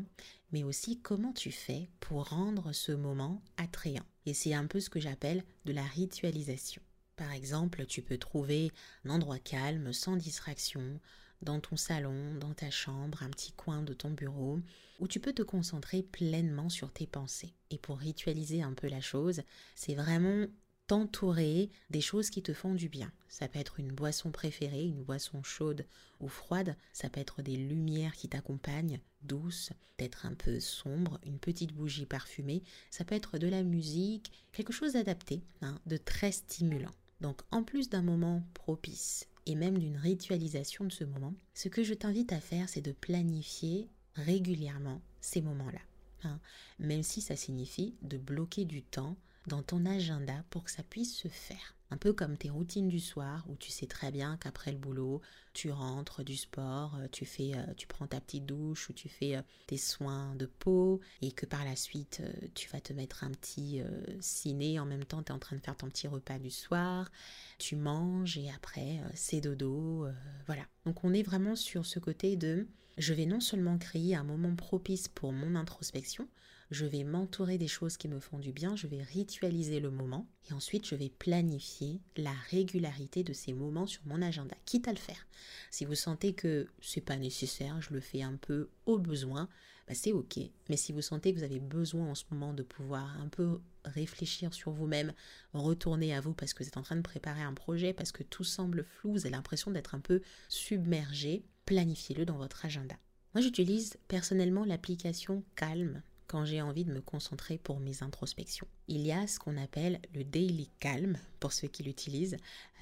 mais 0.52 0.64
aussi 0.64 1.00
comment 1.00 1.32
tu 1.32 1.52
fais 1.52 1.90
pour 2.02 2.28
rendre 2.28 2.74
ce 2.74 2.92
moment 2.92 3.42
attrayant. 3.56 4.06
Et 4.26 4.34
c'est 4.34 4.54
un 4.54 4.68
peu 4.68 4.82
ce 4.82 4.90
que 4.90 5.00
j'appelle 5.00 5.46
de 5.64 5.72
la 5.72 5.84
ritualisation. 5.84 6.82
Par 7.16 7.32
exemple, 7.32 7.86
tu 7.86 8.02
peux 8.02 8.18
trouver 8.18 8.72
un 9.06 9.12
endroit 9.12 9.40
calme, 9.40 9.94
sans 9.94 10.18
distraction, 10.18 11.00
dans 11.42 11.60
ton 11.60 11.76
salon, 11.76 12.36
dans 12.36 12.54
ta 12.54 12.70
chambre, 12.70 13.24
un 13.24 13.30
petit 13.30 13.52
coin 13.52 13.82
de 13.82 13.94
ton 13.94 14.10
bureau, 14.10 14.60
où 15.00 15.08
tu 15.08 15.20
peux 15.20 15.34
te 15.34 15.44
concentrer 15.44 16.04
pleinement 16.04 16.70
sur 16.70 16.92
tes 16.92 17.08
pensées. 17.08 17.54
Et 17.70 17.78
pour 17.78 17.98
ritualiser 17.98 18.64
un 18.64 18.74
peu 18.74 18.88
la 18.88 19.02
chose, 19.02 19.42
c'est 19.76 19.96
vraiment 19.96 20.48
t'entourer 20.88 21.70
des 21.90 22.02
choses 22.02 22.30
qui 22.30 22.42
te 22.42 22.54
font 22.54 22.74
du 22.74 22.88
bien. 22.88 23.12
Ça 23.28 23.48
peut 23.48 23.60
être 23.60 23.80
une 23.80 23.92
boisson 23.92 24.32
préférée, 24.32 24.86
une 24.86 25.04
boisson 25.04 25.44
chaude 25.44 25.86
ou 26.22 26.30
froide, 26.30 26.76
ça 26.94 27.10
peut 27.10 27.20
être 27.20 27.42
des 27.42 27.58
lumières 27.58 28.16
qui 28.16 28.30
t'accompagnent, 28.30 29.02
douces, 29.22 29.72
peut-être 29.98 30.26
un 30.26 30.34
peu 30.34 30.60
sombres, 30.60 31.20
une 31.26 31.40
petite 31.40 31.74
bougie 31.74 32.06
parfumée, 32.06 32.64
ça 32.90 33.04
peut 33.04 33.16
être 33.16 33.38
de 33.38 33.48
la 33.48 33.64
musique, 33.64 34.32
quelque 34.54 34.74
chose 34.74 34.94
d'adapté, 34.94 35.44
hein, 35.62 35.78
de 35.86 35.98
très 35.98 36.32
stimulant. 36.32 36.94
Donc 37.20 37.42
en 37.52 37.64
plus 37.64 37.90
d'un 37.90 38.02
moment 38.02 38.44
propice 38.54 39.28
et 39.48 39.56
même 39.56 39.78
d'une 39.78 39.98
ritualisation 39.98 40.84
de 40.84 40.92
ce 40.92 41.06
moment, 41.06 41.34
ce 41.54 41.70
que 41.70 41.82
je 41.82 41.94
t'invite 41.94 42.34
à 42.34 42.42
faire, 42.42 42.68
c'est 42.68 42.82
de 42.82 42.92
planifier 42.92 43.88
régulièrement 44.16 45.02
ces 45.22 45.42
moments-là. 45.42 45.80
Hein. 46.24 46.40
même 46.80 47.04
si 47.04 47.22
ça 47.22 47.36
signifie 47.36 47.94
de 48.02 48.18
bloquer 48.18 48.66
du 48.66 48.82
temps 48.82 49.16
dans 49.48 49.64
ton 49.64 49.86
agenda 49.86 50.44
pour 50.50 50.64
que 50.64 50.72
ça 50.72 50.84
puisse 50.84 51.16
se 51.16 51.28
faire. 51.28 51.76
Un 51.90 51.96
peu 51.96 52.12
comme 52.12 52.36
tes 52.36 52.50
routines 52.50 52.90
du 52.90 53.00
soir 53.00 53.46
où 53.48 53.56
tu 53.56 53.72
sais 53.72 53.88
très 53.88 54.12
bien 54.12 54.36
qu'après 54.38 54.74
le 54.74 54.78
boulot, 54.78 55.22
tu 55.54 55.72
rentres 55.72 56.22
du 56.22 56.36
sport, 56.36 56.96
euh, 56.98 57.08
tu 57.10 57.26
fais 57.26 57.54
euh, 57.56 57.74
tu 57.78 57.88
prends 57.88 58.08
ta 58.08 58.20
petite 58.20 58.46
douche 58.46 58.90
ou 58.90 58.94
tu 58.94 59.08
fais 59.08 59.38
euh, 59.38 59.42
tes 59.68 59.78
soins 59.78 60.36
de 60.36 60.48
peau 60.48 61.00
et 61.22 61.32
que 61.32 61.46
par 61.46 61.64
la 61.64 61.78
suite 61.78 62.22
tu 62.56 62.70
vas 62.70 62.82
te 62.82 62.92
mettre 62.92 63.24
un 63.24 63.32
petit 63.32 63.82
ciné 64.20 64.80
en 64.80 64.86
même 64.86 65.06
temps 65.06 65.24
tu 65.24 65.32
es 65.32 65.36
en 65.36 65.40
train 65.40 65.56
de 65.56 65.62
faire 65.62 65.78
ton 65.78 65.88
petit 65.88 66.10
repas 66.10 66.40
du 66.40 66.52
soir, 66.52 67.10
tu 67.58 67.78
manges 67.78 68.38
et 68.38 68.52
après 68.52 69.00
c'est 69.14 69.40
dodo, 69.40 70.08
voilà. 70.46 70.64
Donc 70.86 71.04
on 71.06 71.14
est 71.14 71.24
vraiment 71.24 71.56
sur 71.56 71.86
ce 71.86 72.00
côté 72.00 72.36
de 72.36 72.68
je 72.98 73.14
vais 73.14 73.26
non 73.26 73.40
seulement 73.40 73.78
créer 73.78 74.16
un 74.16 74.24
moment 74.24 74.56
propice 74.56 75.08
pour 75.08 75.32
mon 75.32 75.56
introspection, 75.56 76.28
je 76.72 76.86
vais 76.86 77.04
m'entourer 77.04 77.58
des 77.58 77.68
choses 77.68 77.98
qui 77.98 78.08
me 78.08 78.20
font 78.20 78.40
du 78.40 78.52
bien, 78.52 78.76
je 78.76 78.88
vais 78.88 79.02
ritualiser 79.02 79.80
le 79.80 79.90
moment 79.90 80.28
et 80.50 80.54
ensuite 80.54 80.86
je 80.86 80.96
vais 80.96 81.10
planifier 81.10 82.02
la 82.16 82.34
régularité 82.50 83.24
de 83.24 83.34
ces 83.34 83.54
moments 83.54 83.88
sur 83.88 84.02
mon 84.06 84.22
agenda, 84.22 84.56
quitte 84.66 84.88
à 84.88 84.92
le 84.92 84.98
faire. 84.98 85.28
Si 85.72 85.86
vous 85.86 85.96
sentez 85.96 86.34
que 86.34 86.68
c'est 86.82 87.02
pas 87.02 87.18
nécessaire, 87.18 87.82
je 87.82 87.94
le 87.94 88.00
fais 88.00 88.22
un 88.22 88.36
peu 88.36 88.70
au 88.86 88.98
besoin, 88.98 89.48
bah 89.88 89.94
c'est 89.94 90.12
ok. 90.12 90.40
Mais 90.70 90.76
si 90.76 90.92
vous 90.92 91.02
sentez 91.02 91.34
que 91.34 91.40
vous 91.40 91.46
avez 91.46 91.60
besoin 91.60 92.10
en 92.10 92.16
ce 92.16 92.26
moment 92.32 92.54
de 92.54 92.64
pouvoir 92.64 93.20
un 93.22 93.30
peu 93.30 93.62
réfléchir 93.86 94.54
sur 94.54 94.72
vous-même, 94.72 95.14
retourner 95.54 96.14
à 96.14 96.20
vous 96.20 96.34
parce 96.34 96.54
que 96.54 96.64
vous 96.64 96.68
êtes 96.68 96.78
en 96.78 96.84
train 96.84 96.98
de 96.98 97.02
préparer 97.02 97.42
un 97.42 97.54
projet, 97.54 97.94
parce 97.94 98.12
que 98.12 98.24
tout 98.24 98.44
semble 98.44 98.84
flou, 98.84 99.14
vous 99.14 99.26
avez 99.26 99.30
l'impression 99.30 99.72
d'être 99.72 99.96
un 99.96 100.02
peu 100.02 100.22
submergé, 100.50 101.46
planifiez-le 101.66 102.26
dans 102.26 102.38
votre 102.38 102.66
agenda. 102.66 102.96
Moi, 103.34 103.42
j'utilise 103.42 103.98
personnellement 104.08 104.66
l'application 104.66 105.44
Calm 105.56 106.02
quand 106.28 106.46
j'ai 106.46 106.62
envie 106.62 106.86
de 106.86 106.92
me 106.92 107.02
concentrer 107.02 107.58
pour 107.58 107.80
mes 107.80 108.04
introspections. 108.04 108.68
Il 108.88 109.02
y 109.02 109.12
a 109.12 109.28
ce 109.28 109.40
qu'on 109.40 109.58
appelle 109.58 110.00
le 110.14 110.24
daily 110.24 110.70
calm, 110.80 111.18
pour 111.40 111.54
ceux 111.54 111.68
qui 111.68 111.84
l'utilisent, 111.84 112.38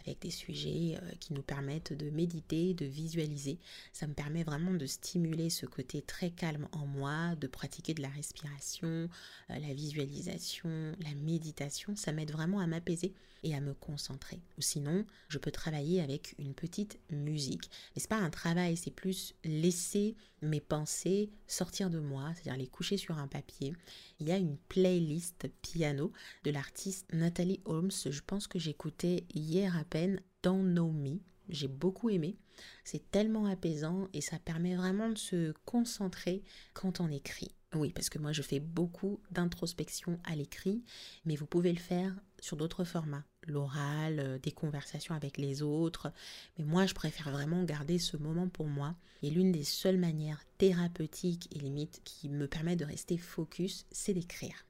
avec 0.06 0.22
des 0.22 0.32
sujets 0.32 0.98
euh, 1.02 1.12
qui 1.20 1.34
nous 1.34 1.42
permettent 1.42 1.94
de 1.94 2.10
méditer, 2.10 2.74
de 2.74 2.86
visualiser. 2.86 3.58
Ça 3.92 4.08
me 4.08 4.14
permet 4.14 4.44
vraiment 4.44 4.74
de 4.74 4.86
stimuler 4.86 5.50
ce 5.50 5.66
côté 5.66 6.02
très 6.02 6.30
calme 6.30 6.68
en 6.72 6.86
moi, 6.86 7.36
de 7.36 7.48
pratiquer 7.48 7.94
de 7.94 8.02
la 8.02 8.10
respiration, 8.10 8.88
euh, 8.88 9.08
la 9.50 9.74
visualisation, 9.74 10.96
la 11.02 11.14
méditation. 11.16 11.96
Ça 11.96 12.12
m'aide 12.12 12.32
vraiment 12.32 12.60
à 12.60 12.68
m'apaiser 12.68 13.14
et 13.46 13.56
à 13.56 13.62
me 13.62 13.74
concentrer. 13.74 14.42
Ou 14.58 14.62
sinon, 14.62 15.06
je 15.30 15.38
peux 15.38 15.52
travailler 15.52 16.02
avec 16.02 16.36
une 16.40 16.54
petite 16.54 17.00
musique. 17.12 17.70
Mais 17.96 18.02
c'est 18.02 18.10
pas 18.10 18.18
un 18.18 18.32
travail, 18.32 18.76
c'est 18.76 18.92
plus 18.92 19.34
laisser 19.46 20.16
mes 20.42 20.60
pensées 20.60 21.30
sortir 21.48 21.90
de 21.90 22.00
moi, 22.00 22.34
c'est-à-dire 22.34 22.58
les 22.58 22.68
coucher 22.68 22.98
sur 22.98 23.18
un 23.18 23.28
papier. 23.28 23.74
Il 24.20 24.28
y 24.28 24.32
a 24.32 24.38
une 24.38 24.58
playlist 24.58 25.48
piano 25.62 26.12
de 26.44 26.52
l'artiste 26.52 27.06
Nathalie 27.14 27.62
Holmes. 27.66 27.92
Je 27.92 28.22
pense 28.26 28.48
que 28.48 28.60
j'écoutais 28.60 29.24
hier 29.34 29.78
à 29.78 29.84
peine 29.86 30.20
dans 30.42 30.58
Know 30.58 30.92
Me. 30.92 31.20
J'ai 31.48 31.68
beaucoup 31.68 32.10
aimé. 32.10 32.36
C'est 32.84 33.12
tellement 33.12 33.46
apaisant 33.46 34.08
et 34.14 34.22
ça 34.22 34.40
permet 34.40 34.76
vraiment 34.76 35.10
de 35.10 35.18
se 35.18 35.54
concentrer 35.66 36.44
quand 36.74 37.00
on 37.00 37.12
écrit. 37.12 37.52
Oui, 37.76 37.92
parce 37.92 38.10
que 38.10 38.20
moi 38.20 38.32
je 38.32 38.42
fais 38.42 38.60
beaucoup 38.60 39.20
d'introspection 39.32 40.20
à 40.24 40.36
l'écrit, 40.36 40.84
mais 41.26 41.36
vous 41.36 41.46
pouvez 41.46 41.74
le 41.74 41.80
faire 41.80 42.16
sur 42.40 42.56
d'autres 42.58 42.86
formats, 42.86 43.26
l'oral, 43.48 44.20
euh, 44.20 44.40
des 44.40 44.52
conversations 44.52 45.16
avec 45.16 45.38
les 45.38 45.62
autres. 45.62 46.12
Mais 46.58 46.66
moi 46.66 46.86
je 46.86 46.94
préfère 46.94 47.32
vraiment 47.32 47.64
garder 47.64 48.00
ce 48.00 48.18
moment 48.18 48.48
pour 48.48 48.68
moi. 48.68 48.96
Et 49.24 49.30
l'une 49.30 49.52
des 49.52 49.64
seules 49.64 49.98
manières 49.98 50.44
thérapeutiques 50.58 51.48
et 51.56 51.60
limites 51.60 52.02
qui 52.04 52.30
me 52.30 52.48
permet 52.48 52.76
de 52.76 52.86
rester 52.86 53.18
focus, 53.18 53.86
c'est 53.92 54.14
d'écrire. 54.14 54.66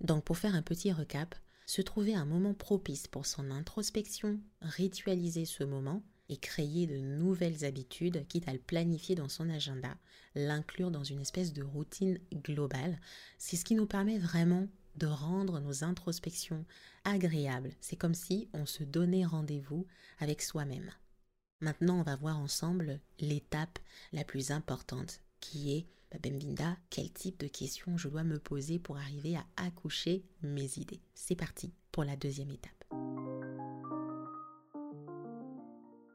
Donc 0.00 0.24
pour 0.24 0.38
faire 0.38 0.54
un 0.54 0.62
petit 0.62 0.92
recap, 0.92 1.34
se 1.66 1.82
trouver 1.82 2.14
un 2.14 2.24
moment 2.24 2.54
propice 2.54 3.06
pour 3.06 3.26
son 3.26 3.50
introspection, 3.50 4.40
ritualiser 4.60 5.44
ce 5.44 5.64
moment, 5.64 6.02
et 6.32 6.36
créer 6.38 6.86
de 6.86 6.96
nouvelles 6.96 7.64
habitudes, 7.64 8.26
quitte 8.26 8.48
à 8.48 8.52
le 8.52 8.58
planifier 8.58 9.14
dans 9.14 9.28
son 9.28 9.50
agenda, 9.50 9.94
l'inclure 10.34 10.90
dans 10.90 11.04
une 11.04 11.20
espèce 11.20 11.52
de 11.52 11.62
routine 11.62 12.18
globale. 12.32 12.98
C'est 13.38 13.56
ce 13.56 13.64
qui 13.64 13.74
nous 13.74 13.86
permet 13.86 14.18
vraiment 14.18 14.66
de 14.96 15.06
rendre 15.06 15.60
nos 15.60 15.84
introspections 15.84 16.64
agréables. 17.04 17.72
C'est 17.80 17.96
comme 17.96 18.14
si 18.14 18.48
on 18.52 18.66
se 18.66 18.84
donnait 18.84 19.24
rendez-vous 19.24 19.86
avec 20.18 20.42
soi-même. 20.42 20.90
Maintenant, 21.60 22.00
on 22.00 22.02
va 22.02 22.16
voir 22.16 22.38
ensemble 22.38 23.00
l'étape 23.20 23.78
la 24.12 24.24
plus 24.24 24.50
importante 24.50 25.20
qui 25.40 25.72
est, 25.72 25.86
bah, 26.10 26.18
Bemvinda, 26.22 26.76
quel 26.90 27.10
type 27.12 27.38
de 27.38 27.46
questions 27.46 27.96
je 27.96 28.08
dois 28.08 28.24
me 28.24 28.38
poser 28.38 28.78
pour 28.78 28.96
arriver 28.96 29.36
à 29.36 29.46
accoucher 29.56 30.24
mes 30.42 30.78
idées. 30.78 31.00
C'est 31.14 31.36
parti 31.36 31.72
pour 31.92 32.04
la 32.04 32.16
deuxième 32.16 32.50
étape. 32.50 32.84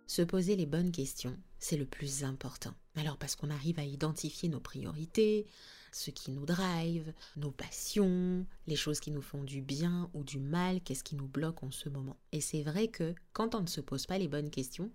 Se 0.07 0.22
poser 0.22 0.55
les 0.55 0.65
bonnes 0.65 0.91
questions, 0.91 1.38
c'est 1.60 1.77
le 1.77 1.86
plus 1.86 2.24
important. 2.24 2.74
Alors 2.97 3.17
parce 3.17 3.35
qu'on 3.35 3.51
arrive 3.51 3.79
à 3.79 3.85
identifier 3.85 4.49
nos 4.49 4.59
priorités, 4.59 5.45
ce 5.91 6.09
qui 6.09 6.31
nous 6.31 6.45
drive, 6.45 7.13
nos 7.35 7.51
passions, 7.51 8.45
les 8.65 8.75
choses 8.75 8.99
qui 8.99 9.11
nous 9.11 9.21
font 9.21 9.43
du 9.43 9.61
bien 9.61 10.09
ou 10.13 10.23
du 10.23 10.39
mal, 10.39 10.81
qu'est-ce 10.81 11.03
qui 11.03 11.15
nous 11.15 11.27
bloque 11.27 11.63
en 11.63 11.71
ce 11.71 11.89
moment. 11.89 12.17
Et 12.31 12.41
c'est 12.41 12.63
vrai 12.63 12.87
que 12.87 13.13
quand 13.33 13.53
on 13.53 13.61
ne 13.61 13.67
se 13.67 13.81
pose 13.81 14.07
pas 14.07 14.17
les 14.17 14.27
bonnes 14.27 14.49
questions, 14.49 14.91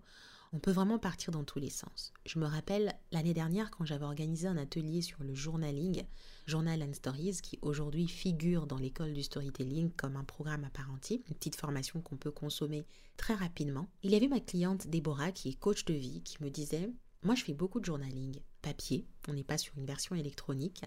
on 0.53 0.59
peut 0.59 0.73
vraiment 0.73 0.99
partir 0.99 1.31
dans 1.31 1.45
tous 1.45 1.61
les 1.61 1.71
sens. 1.71 2.13
Je 2.27 2.39
me 2.39 2.45
rappelle 2.45 2.93
l'année 3.11 3.33
dernière 3.33 3.71
quand 3.71 3.87
j'avais 3.87 4.05
organisé 4.05 4.49
un 4.49 4.59
atelier 4.59 5.01
sur 5.01 5.23
le 5.23 5.35
journaling, 5.35 6.03
Journal 6.47 6.83
and 6.83 6.93
Stories, 6.93 7.39
qui 7.43 7.59
aujourd'hui 7.63 8.07
figure 8.07 8.67
dans 8.67 8.77
l'école 8.77 9.15
du 9.15 9.23
storytelling 9.23 9.91
comme 9.93 10.17
un 10.17 10.25
programme 10.25 10.65
à 10.65 10.71
part 10.71 10.91
entière, 10.91 11.21
une 11.29 11.37
petite 11.37 11.57
formation 11.57 12.03
qu'on 12.03 12.17
peut 12.17 12.31
consommer 12.31 12.85
très 13.17 13.35
rapidement. 13.35 13.89
Il 14.03 14.11
y 14.11 14.17
avait 14.17 14.29
ma 14.29 14.41
cliente 14.41 14.89
Déborah 14.89 15.33
qui 15.33 15.49
est 15.49 15.55
coach 15.55 15.85
de 15.87 15.95
vie 15.95 16.21
qui 16.23 16.43
me 16.43 16.51
disait 16.51 16.91
moi, 17.23 17.35
je 17.35 17.45
fais 17.45 17.55
beaucoup 17.55 17.79
de 17.79 17.85
journaling 17.85 18.41
papier, 18.63 19.07
on 19.29 19.33
n'est 19.33 19.45
pas 19.45 19.59
sur 19.59 19.77
une 19.79 19.87
version 19.87 20.15
électronique. 20.15 20.83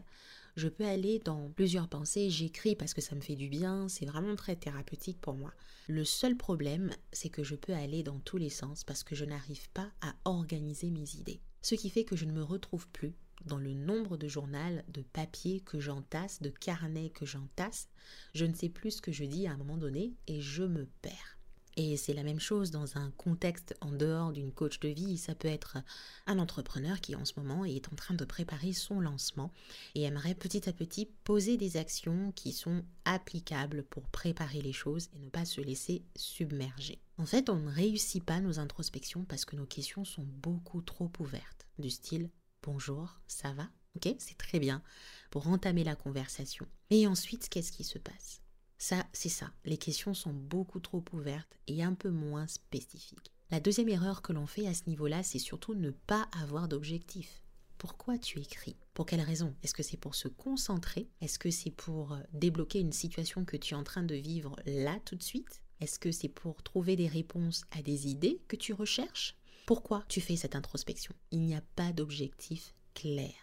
Je 0.56 0.68
peux 0.68 0.86
aller 0.86 1.20
dans 1.20 1.50
plusieurs 1.50 1.90
pensées, 1.90 2.30
j'écris 2.30 2.76
parce 2.76 2.94
que 2.94 3.02
ça 3.02 3.16
me 3.16 3.22
fait 3.22 3.36
du 3.36 3.50
bien, 3.50 3.90
c'est 3.90 4.06
vraiment 4.06 4.36
très 4.36 4.56
thérapeutique 4.56 5.20
pour 5.20 5.34
moi. 5.34 5.54
Le 5.88 6.06
seul 6.06 6.38
problème, 6.38 6.92
c'est 7.12 7.30
que 7.30 7.44
je 7.44 7.56
peux 7.56 7.74
aller 7.74 8.04
dans 8.04 8.20
tous 8.20 8.38
les 8.38 8.50
sens 8.50 8.84
parce 8.84 9.04
que 9.04 9.16
je 9.16 9.26
n'arrive 9.26 9.70
pas 9.72 9.90
à 10.02 10.16
organiser 10.26 10.92
mes 10.92 11.16
idées. 11.16 11.42
Ce 11.62 11.76
qui 11.76 11.90
fait 11.90 12.06
que 12.06 12.16
je 12.16 12.26
ne 12.26 12.32
me 12.32 12.44
retrouve 12.44 12.88
plus 12.90 13.14
dans 13.46 13.58
le 13.58 13.74
nombre 13.74 14.18
de 14.18 14.28
journaux, 14.28 14.82
de 14.88 15.02
papier 15.02 15.62
que 15.62 15.80
j'entasse, 15.80 16.42
de 16.42 16.50
carnets 16.50 17.10
que 17.10 17.26
j'entasse. 17.26 17.90
Je 18.34 18.46
ne 18.46 18.54
sais 18.54 18.70
plus 18.70 18.92
ce 18.92 19.02
que 19.02 19.12
je 19.12 19.26
dis 19.26 19.48
à 19.48 19.52
un 19.52 19.58
moment 19.58 19.78
donné 19.78 20.14
et 20.28 20.42
je 20.42 20.64
me 20.64 20.86
perds. 21.02 21.35
Et 21.78 21.98
c'est 21.98 22.14
la 22.14 22.24
même 22.24 22.40
chose 22.40 22.72
dans 22.72 22.98
un 22.98 23.12
contexte 23.12 23.76
en 23.82 23.92
dehors 23.92 24.32
d'une 24.32 24.52
coach 24.52 24.80
de 24.80 24.88
vie. 24.88 25.18
Ça 25.18 25.36
peut 25.36 25.48
être 25.48 25.78
un 26.26 26.40
entrepreneur 26.40 27.02
qui 27.02 27.16
en 27.16 27.26
ce 27.26 27.34
moment 27.38 27.66
est 27.66 27.92
en 27.92 27.96
train 27.96 28.14
de 28.14 28.24
préparer 28.24 28.72
son 28.72 29.02
lancement 29.02 29.52
et 29.94 30.04
aimerait 30.04 30.36
petit 30.36 30.70
à 30.70 30.74
petit 30.74 31.08
poser 31.24 31.58
des 31.58 31.78
actions 31.78 32.32
qui 32.32 32.54
sont 32.54 32.84
applicables 33.04 33.84
pour 33.84 34.08
préparer 34.08 34.62
les 34.62 34.74
choses 34.74 35.10
et 35.14 35.20
ne 35.20 35.30
pas 35.30 35.46
se 35.46 35.60
laisser 35.60 36.04
submerger. 36.16 37.02
En 37.18 37.26
fait, 37.26 37.50
on 37.50 37.58
ne 37.58 37.72
réussit 37.72 38.24
pas 38.24 38.40
nos 38.40 38.60
introspections 38.60 39.26
parce 39.26 39.46
que 39.46 39.56
nos 39.56 39.66
questions 39.66 40.06
sont 40.06 40.26
beaucoup 40.26 40.82
trop 40.82 41.12
ouvertes, 41.20 41.68
du 41.78 41.90
style 41.90 42.30
bonjour, 42.66 43.20
ça 43.28 43.54
va? 43.54 43.70
Ok, 43.96 44.14
c'est 44.18 44.38
très 44.38 44.60
bien 44.60 44.82
pour 45.30 45.48
entamer 45.48 45.84
la 45.84 45.96
conversation. 45.96 46.68
Et 46.90 47.08
ensuite, 47.08 47.48
qu'est-ce 47.50 47.72
qui 47.72 47.84
se 47.84 48.00
passe? 48.00 48.42
Ça, 48.78 49.06
c'est 49.14 49.30
ça. 49.30 49.52
Les 49.64 49.78
questions 49.78 50.14
sont 50.14 50.34
beaucoup 50.34 50.80
trop 50.80 51.04
ouvertes 51.14 51.58
et 51.68 51.84
un 51.84 51.94
peu 51.94 52.10
moins 52.10 52.48
spécifiques. 52.48 53.32
La 53.52 53.60
deuxième 53.60 53.90
erreur 53.90 54.22
que 54.22 54.34
l'on 54.34 54.48
fait 54.48 54.68
à 54.68 54.74
ce 54.74 54.88
niveau-là, 54.88 55.24
c'est 55.24 55.40
surtout 55.40 55.76
ne 55.76 55.92
pas 55.92 56.28
avoir 56.42 56.68
d'objectif. 56.68 57.42
Pourquoi 57.78 58.18
tu 58.18 58.40
écris? 58.40 58.78
Pour 58.94 59.06
quelle 59.06 59.22
raison? 59.22 59.56
Est-ce 59.62 59.74
que 59.74 59.84
c'est 59.84 59.98
pour 59.98 60.16
se 60.16 60.28
concentrer? 60.28 61.10
Est-ce 61.22 61.38
que 61.38 61.52
c'est 61.52 61.72
pour 61.72 62.14
euh, 62.14 62.20
débloquer 62.34 62.80
une 62.80 62.94
situation 62.94 63.46
que 63.46 63.58
tu 63.58 63.74
es 63.74 63.78
en 63.78 63.84
train 63.84 64.04
de 64.04 64.16
vivre 64.16 64.56
là 64.66 65.00
tout 65.06 65.16
de 65.16 65.24
suite? 65.24 65.62
Est-ce 65.82 66.00
que 66.00 66.12
c'est 66.12 66.30
pour 66.30 66.64
trouver 66.64 66.96
des 66.96 67.08
réponses 67.08 67.64
à 67.72 67.82
des 67.82 68.08
idées 68.08 68.42
que 68.48 68.56
tu 68.56 68.74
recherches? 68.74 69.36
Pourquoi 69.66 70.04
tu 70.08 70.22
fais 70.22 70.38
cette 70.38 70.56
introspection? 70.56 71.14
Il 71.32 71.42
n'y 71.42 71.56
a 71.56 71.64
pas 71.76 71.92
d'objectif 71.92 72.74
clair. 72.94 73.34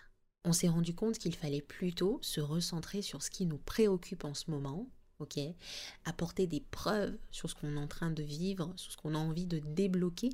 On 0.45 0.53
s'est 0.53 0.69
rendu 0.69 0.95
compte 0.95 1.19
qu'il 1.19 1.37
fallait 1.37 1.63
plutôt 1.63 2.19
se 2.23 2.41
recentrer 2.41 3.03
sur 3.03 3.23
ce 3.23 3.31
qui 3.31 3.47
nous 3.47 3.59
préoccupe 3.59 4.25
en 4.25 4.35
ce 4.35 4.51
moment 4.51 4.89
ok 5.23 5.41
Apporter 6.05 6.47
des 6.47 6.61
preuves 6.61 7.17
sur 7.31 7.49
ce 7.49 7.55
qu'on 7.55 7.77
est 7.77 7.81
en 7.81 7.89
train 7.89 8.11
de 8.11 8.23
vivre, 8.23 8.73
sur 8.77 8.93
ce 8.93 8.97
qu'on 8.97 9.15
a 9.15 9.19
envie 9.19 9.47
de 9.47 9.59
débloquer, 9.59 10.31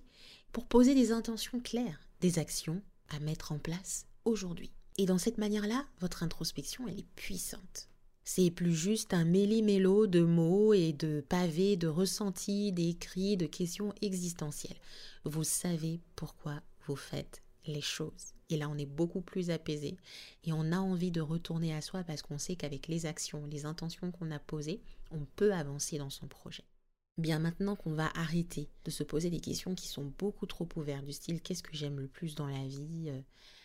pour 0.53 0.67
poser 0.67 0.95
des 0.95 1.13
intentions 1.13 1.61
claires, 1.61 2.01
des 2.21 2.39
actions 2.39 2.83
à 3.11 3.21
mettre 3.21 3.53
en 3.53 3.59
place 3.59 4.07
aujourd'hui. 4.25 4.73
Et 4.97 5.07
dans 5.07 5.19
cette 5.19 5.39
manière-là, 5.39 5.87
votre 6.01 6.23
introspection, 6.23 6.89
elle 6.89 6.99
est 6.99 7.15
puissante. 7.15 7.89
C'est 8.25 8.51
plus 8.51 8.75
juste 8.75 9.15
un 9.15 9.25
méli-mélo 9.25 10.07
de 10.07 10.21
mots 10.21 10.75
et 10.75 10.93
de 10.93 11.25
pavés, 11.29 11.77
de 11.77 11.87
ressentis, 11.89 12.73
d'écrits, 12.73 13.39
de 13.39 13.47
questions 13.47 13.95
existentielles. 14.03 14.77
Vous 15.25 15.45
savez 15.45 16.01
pourquoi 16.15 16.61
vous 16.87 16.97
faites 16.97 17.43
les 17.67 17.81
choses. 17.81 18.35
Et 18.51 18.57
là, 18.57 18.69
on 18.69 18.79
est 18.79 18.87
beaucoup 18.87 19.21
plus 19.21 19.51
apaisé 19.51 19.97
et 20.45 20.53
on 20.53 20.73
a 20.73 20.79
envie 20.79 21.11
de 21.11 21.21
retourner 21.21 21.75
à 21.75 21.83
soi 21.83 22.03
parce 22.03 22.23
qu'on 22.23 22.39
sait 22.39 22.57
qu'avec 22.57 22.89
les 22.89 23.05
actions, 23.05 23.47
les 23.47 23.67
intentions 23.67 24.11
qu'on 24.11 24.31
a 24.31 24.39
posées, 24.39 24.81
on 25.11 25.27
peut 25.37 25.53
avancer 25.53 25.99
dans 25.99 26.11
son 26.11 26.27
projet. 26.29 26.65
Bien 27.19 27.41
maintenant 27.41 27.77
qu'on 27.77 27.95
va 27.95 28.11
arrêter 28.15 28.71
de 28.85 28.91
se 28.91 29.03
poser 29.03 29.29
des 29.29 29.41
questions 29.41 29.75
qui 29.75 29.89
sont 29.89 30.13
beaucoup 30.19 30.47
trop 30.47 30.69
ouvertes 30.77 31.05
du 31.05 31.13
style 31.13 31.43
qu'est-ce 31.43 31.65
que 31.65 31.77
j'aime 31.77 31.99
le 31.99 32.07
plus 32.07 32.37
dans 32.37 32.47
la 32.47 32.67
vie, 32.67 33.07
euh, 33.09 33.21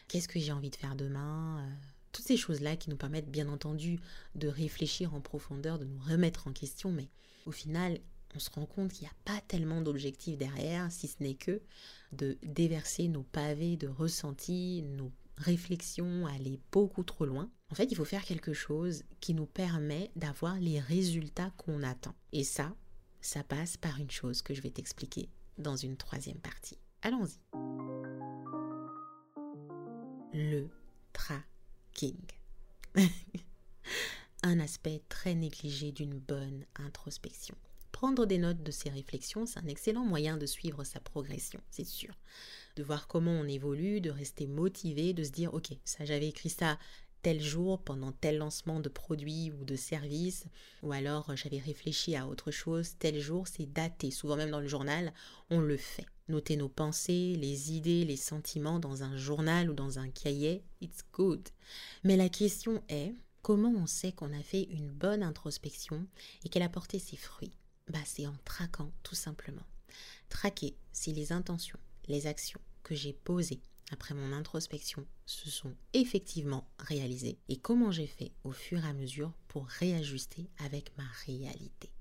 qu'est-ce 0.07 0.27
que 0.27 0.39
j'ai 0.39 0.51
envie 0.51 0.71
de 0.71 0.75
faire 0.75 0.95
demain, 0.95 1.59
euh, 1.59 1.71
toutes 2.11 2.25
ces 2.25 2.35
choses-là 2.35 2.75
qui 2.75 2.89
nous 2.89 2.97
permettent 2.97 3.29
bien 3.29 3.47
entendu 3.47 3.99
de 4.35 4.47
réfléchir 4.47 5.13
en 5.13 5.21
profondeur, 5.21 5.77
de 5.77 5.85
nous 5.85 5.99
remettre 5.99 6.47
en 6.47 6.51
question, 6.51 6.91
mais 6.91 7.09
au 7.45 7.51
final, 7.51 7.99
on 8.35 8.39
se 8.39 8.49
rend 8.49 8.65
compte 8.65 8.91
qu'il 8.91 9.03
n'y 9.03 9.09
a 9.11 9.33
pas 9.33 9.41
tellement 9.47 9.81
d'objectifs 9.81 10.37
derrière, 10.37 10.91
si 10.91 11.07
ce 11.07 11.21
n'est 11.21 11.35
que 11.35 11.61
de 12.11 12.37
déverser 12.43 13.07
nos 13.07 13.23
pavés 13.23 13.77
de 13.77 13.87
ressentis, 13.87 14.83
nos 14.83 15.11
réflexions, 15.37 16.25
aller 16.27 16.59
beaucoup 16.71 17.03
trop 17.03 17.25
loin. 17.25 17.49
En 17.71 17.75
fait, 17.75 17.91
il 17.91 17.95
faut 17.95 18.05
faire 18.05 18.23
quelque 18.23 18.53
chose 18.53 19.03
qui 19.19 19.33
nous 19.33 19.45
permet 19.45 20.11
d'avoir 20.15 20.59
les 20.59 20.79
résultats 20.79 21.51
qu'on 21.57 21.83
attend. 21.83 22.15
Et 22.31 22.43
ça, 22.43 22.75
ça 23.21 23.43
passe 23.43 23.77
par 23.77 23.99
une 23.99 24.11
chose 24.11 24.41
que 24.41 24.53
je 24.53 24.61
vais 24.61 24.69
t'expliquer 24.69 25.29
dans 25.57 25.75
une 25.75 25.97
troisième 25.97 26.39
partie. 26.39 26.77
Allons-y. 27.01 27.39
Le 30.33 30.67
tracking. 31.13 32.17
Un 34.43 34.59
aspect 34.59 35.01
très 35.09 35.35
négligé 35.35 35.91
d'une 35.91 36.19
bonne 36.19 36.65
introspection. 36.75 37.55
Prendre 38.03 38.25
des 38.25 38.37
notes 38.37 38.61
de 38.61 38.71
ces 38.71 38.89
réflexions, 38.89 39.45
c'est 39.45 39.59
un 39.59 39.67
excellent 39.67 40.03
moyen 40.03 40.35
de 40.35 40.45
suivre 40.45 40.83
sa 40.83 40.99
progression, 40.99 41.61
c'est 41.69 41.85
sûr. 41.85 42.13
De 42.75 42.83
voir 42.83 43.07
comment 43.07 43.31
on 43.31 43.47
évolue, 43.47 44.01
de 44.01 44.09
rester 44.09 44.45
motivé, 44.45 45.13
de 45.13 45.23
se 45.23 45.29
dire, 45.29 45.53
ok, 45.53 45.69
ça 45.85 46.03
j'avais 46.03 46.27
écrit 46.27 46.49
ça 46.49 46.77
tel 47.21 47.41
jour 47.41 47.81
pendant 47.81 48.11
tel 48.11 48.39
lancement 48.39 48.81
de 48.81 48.89
produit 48.89 49.53
ou 49.53 49.63
de 49.63 49.77
service, 49.77 50.47
ou 50.81 50.91
alors 50.91 51.29
euh, 51.29 51.37
j'avais 51.37 51.59
réfléchi 51.59 52.17
à 52.17 52.27
autre 52.27 52.51
chose, 52.51 52.97
tel 52.99 53.21
jour, 53.21 53.47
c'est 53.47 53.71
daté. 53.71 54.11
Souvent 54.11 54.35
même 54.35 54.51
dans 54.51 54.59
le 54.59 54.67
journal, 54.67 55.13
on 55.49 55.61
le 55.61 55.77
fait. 55.77 56.05
Noter 56.27 56.57
nos 56.57 56.67
pensées, 56.67 57.37
les 57.37 57.71
idées, 57.71 58.03
les 58.03 58.17
sentiments 58.17 58.79
dans 58.79 59.03
un 59.03 59.15
journal 59.15 59.69
ou 59.69 59.73
dans 59.73 59.97
un 59.97 60.09
cahier, 60.09 60.65
it's 60.81 61.05
good. 61.13 61.47
Mais 62.03 62.17
la 62.17 62.27
question 62.27 62.83
est, 62.89 63.13
comment 63.41 63.73
on 63.73 63.87
sait 63.87 64.11
qu'on 64.11 64.37
a 64.37 64.43
fait 64.43 64.63
une 64.63 64.91
bonne 64.91 65.23
introspection 65.23 66.05
et 66.43 66.49
qu'elle 66.49 66.63
a 66.63 66.69
porté 66.69 66.99
ses 66.99 67.15
fruits? 67.15 67.53
Bah 67.93 67.99
c'est 68.05 68.25
en 68.25 68.35
traquant 68.43 68.91
tout 69.03 69.15
simplement. 69.15 69.65
Traquer 70.27 70.75
si 70.91 71.13
les 71.13 71.31
intentions, 71.31 71.79
les 72.07 72.27
actions 72.27 72.59
que 72.81 72.95
j'ai 72.95 73.13
posées 73.13 73.61
après 73.91 74.15
mon 74.15 74.33
introspection 74.33 75.05
se 75.27 75.49
sont 75.49 75.75
effectivement 75.93 76.67
réalisées 76.79 77.37
et 77.49 77.57
comment 77.57 77.91
j'ai 77.91 78.07
fait 78.07 78.31
au 78.43 78.51
fur 78.51 78.83
et 78.83 78.87
à 78.87 78.93
mesure 78.93 79.31
pour 79.47 79.67
réajuster 79.67 80.49
avec 80.57 80.91
ma 80.97 81.05
réalité? 81.27 81.91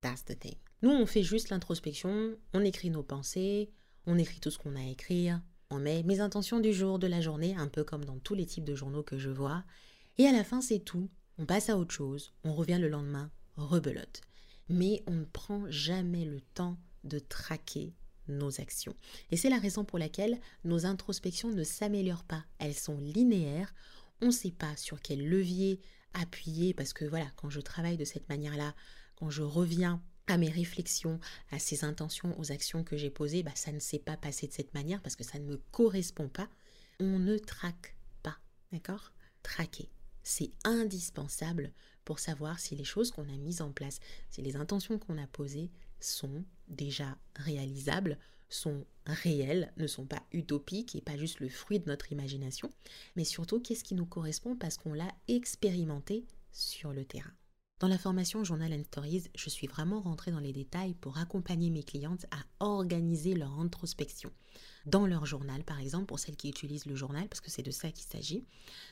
That's 0.00 0.24
the 0.24 0.38
thing. 0.38 0.56
Nous, 0.82 0.90
on 0.90 1.06
fait 1.06 1.22
juste 1.22 1.50
l'introspection, 1.50 2.36
on 2.52 2.64
écrit 2.64 2.90
nos 2.90 3.02
pensées, 3.02 3.70
on 4.06 4.18
écrit 4.18 4.40
tout 4.40 4.50
ce 4.50 4.58
qu'on 4.58 4.74
a 4.74 4.80
à 4.80 4.90
écrire, 4.90 5.40
on 5.70 5.78
met 5.78 6.02
mes 6.02 6.20
intentions 6.20 6.58
du 6.58 6.72
jour, 6.72 6.98
de 6.98 7.06
la 7.06 7.20
journée, 7.20 7.54
un 7.54 7.68
peu 7.68 7.84
comme 7.84 8.04
dans 8.04 8.18
tous 8.18 8.34
les 8.34 8.46
types 8.46 8.64
de 8.64 8.74
journaux 8.74 9.02
que 9.04 9.18
je 9.18 9.30
vois, 9.30 9.62
et 10.18 10.26
à 10.26 10.32
la 10.32 10.42
fin, 10.42 10.60
c'est 10.60 10.80
tout. 10.80 11.08
On 11.38 11.46
passe 11.46 11.70
à 11.70 11.76
autre 11.76 11.94
chose, 11.94 12.32
on 12.44 12.54
revient 12.54 12.78
le 12.80 12.88
lendemain, 12.88 13.30
rebelote. 13.56 14.22
Mais 14.70 15.02
on 15.06 15.12
ne 15.12 15.24
prend 15.24 15.64
jamais 15.68 16.24
le 16.24 16.40
temps 16.40 16.78
de 17.04 17.18
traquer 17.18 17.92
nos 18.28 18.60
actions. 18.60 18.94
Et 19.30 19.36
c'est 19.36 19.50
la 19.50 19.58
raison 19.58 19.84
pour 19.84 19.98
laquelle 19.98 20.38
nos 20.64 20.86
introspections 20.86 21.50
ne 21.50 21.64
s'améliorent 21.64 22.24
pas. 22.24 22.44
Elles 22.58 22.74
sont 22.74 22.98
linéaires. 22.98 23.74
On 24.22 24.26
ne 24.26 24.30
sait 24.30 24.52
pas 24.52 24.76
sur 24.76 25.02
quel 25.02 25.28
levier 25.28 25.80
appuyer 26.14 26.74
parce 26.74 26.92
que 26.92 27.04
voilà, 27.04 27.26
quand 27.36 27.50
je 27.50 27.60
travaille 27.60 27.96
de 27.96 28.04
cette 28.04 28.28
manière-là, 28.28 28.74
quand 29.16 29.30
je 29.30 29.42
reviens 29.42 30.02
à 30.26 30.36
mes 30.38 30.48
réflexions, 30.48 31.18
à 31.50 31.58
ces 31.58 31.84
intentions, 31.84 32.38
aux 32.38 32.52
actions 32.52 32.84
que 32.84 32.96
j'ai 32.96 33.10
posées, 33.10 33.42
bah, 33.42 33.52
ça 33.54 33.72
ne 33.72 33.80
s'est 33.80 33.98
pas 33.98 34.16
passé 34.16 34.46
de 34.46 34.52
cette 34.52 34.74
manière 34.74 35.02
parce 35.02 35.16
que 35.16 35.24
ça 35.24 35.38
ne 35.38 35.44
me 35.44 35.56
correspond 35.72 36.28
pas. 36.28 36.48
On 37.00 37.18
ne 37.18 37.38
traque 37.38 37.96
pas, 38.22 38.38
d'accord? 38.72 39.12
Traquer, 39.42 39.90
c'est 40.22 40.50
indispensable 40.64 41.72
pour 42.10 42.18
savoir 42.18 42.58
si 42.58 42.74
les 42.74 42.82
choses 42.82 43.12
qu'on 43.12 43.28
a 43.28 43.36
mises 43.36 43.62
en 43.62 43.70
place, 43.70 44.00
si 44.30 44.42
les 44.42 44.56
intentions 44.56 44.98
qu'on 44.98 45.16
a 45.16 45.28
posées 45.28 45.70
sont 46.00 46.42
déjà 46.66 47.16
réalisables, 47.36 48.18
sont 48.48 48.84
réelles, 49.06 49.72
ne 49.76 49.86
sont 49.86 50.06
pas 50.06 50.20
utopiques 50.32 50.96
et 50.96 51.02
pas 51.02 51.16
juste 51.16 51.38
le 51.38 51.48
fruit 51.48 51.78
de 51.78 51.86
notre 51.86 52.10
imagination, 52.10 52.68
mais 53.14 53.22
surtout 53.22 53.60
qu'est-ce 53.60 53.84
qui 53.84 53.94
nous 53.94 54.06
correspond 54.06 54.56
parce 54.56 54.76
qu'on 54.76 54.92
l'a 54.92 55.14
expérimenté 55.28 56.26
sur 56.50 56.92
le 56.92 57.04
terrain? 57.04 57.30
Dans 57.80 57.88
la 57.88 57.96
formation 57.96 58.44
Journal 58.44 58.74
and 58.74 58.84
Stories, 58.84 59.24
je 59.34 59.48
suis 59.48 59.66
vraiment 59.66 60.02
rentrée 60.02 60.30
dans 60.30 60.38
les 60.38 60.52
détails 60.52 60.92
pour 60.92 61.16
accompagner 61.16 61.70
mes 61.70 61.82
clientes 61.82 62.26
à 62.30 62.36
organiser 62.62 63.34
leur 63.34 63.58
introspection. 63.58 64.30
Dans 64.84 65.06
leur 65.06 65.24
journal, 65.24 65.64
par 65.64 65.80
exemple, 65.80 66.04
pour 66.04 66.18
celles 66.18 66.36
qui 66.36 66.50
utilisent 66.50 66.84
le 66.84 66.94
journal, 66.94 67.26
parce 67.26 67.40
que 67.40 67.50
c'est 67.50 67.62
de 67.62 67.70
ça 67.70 67.90
qu'il 67.90 68.04
s'agit, 68.04 68.44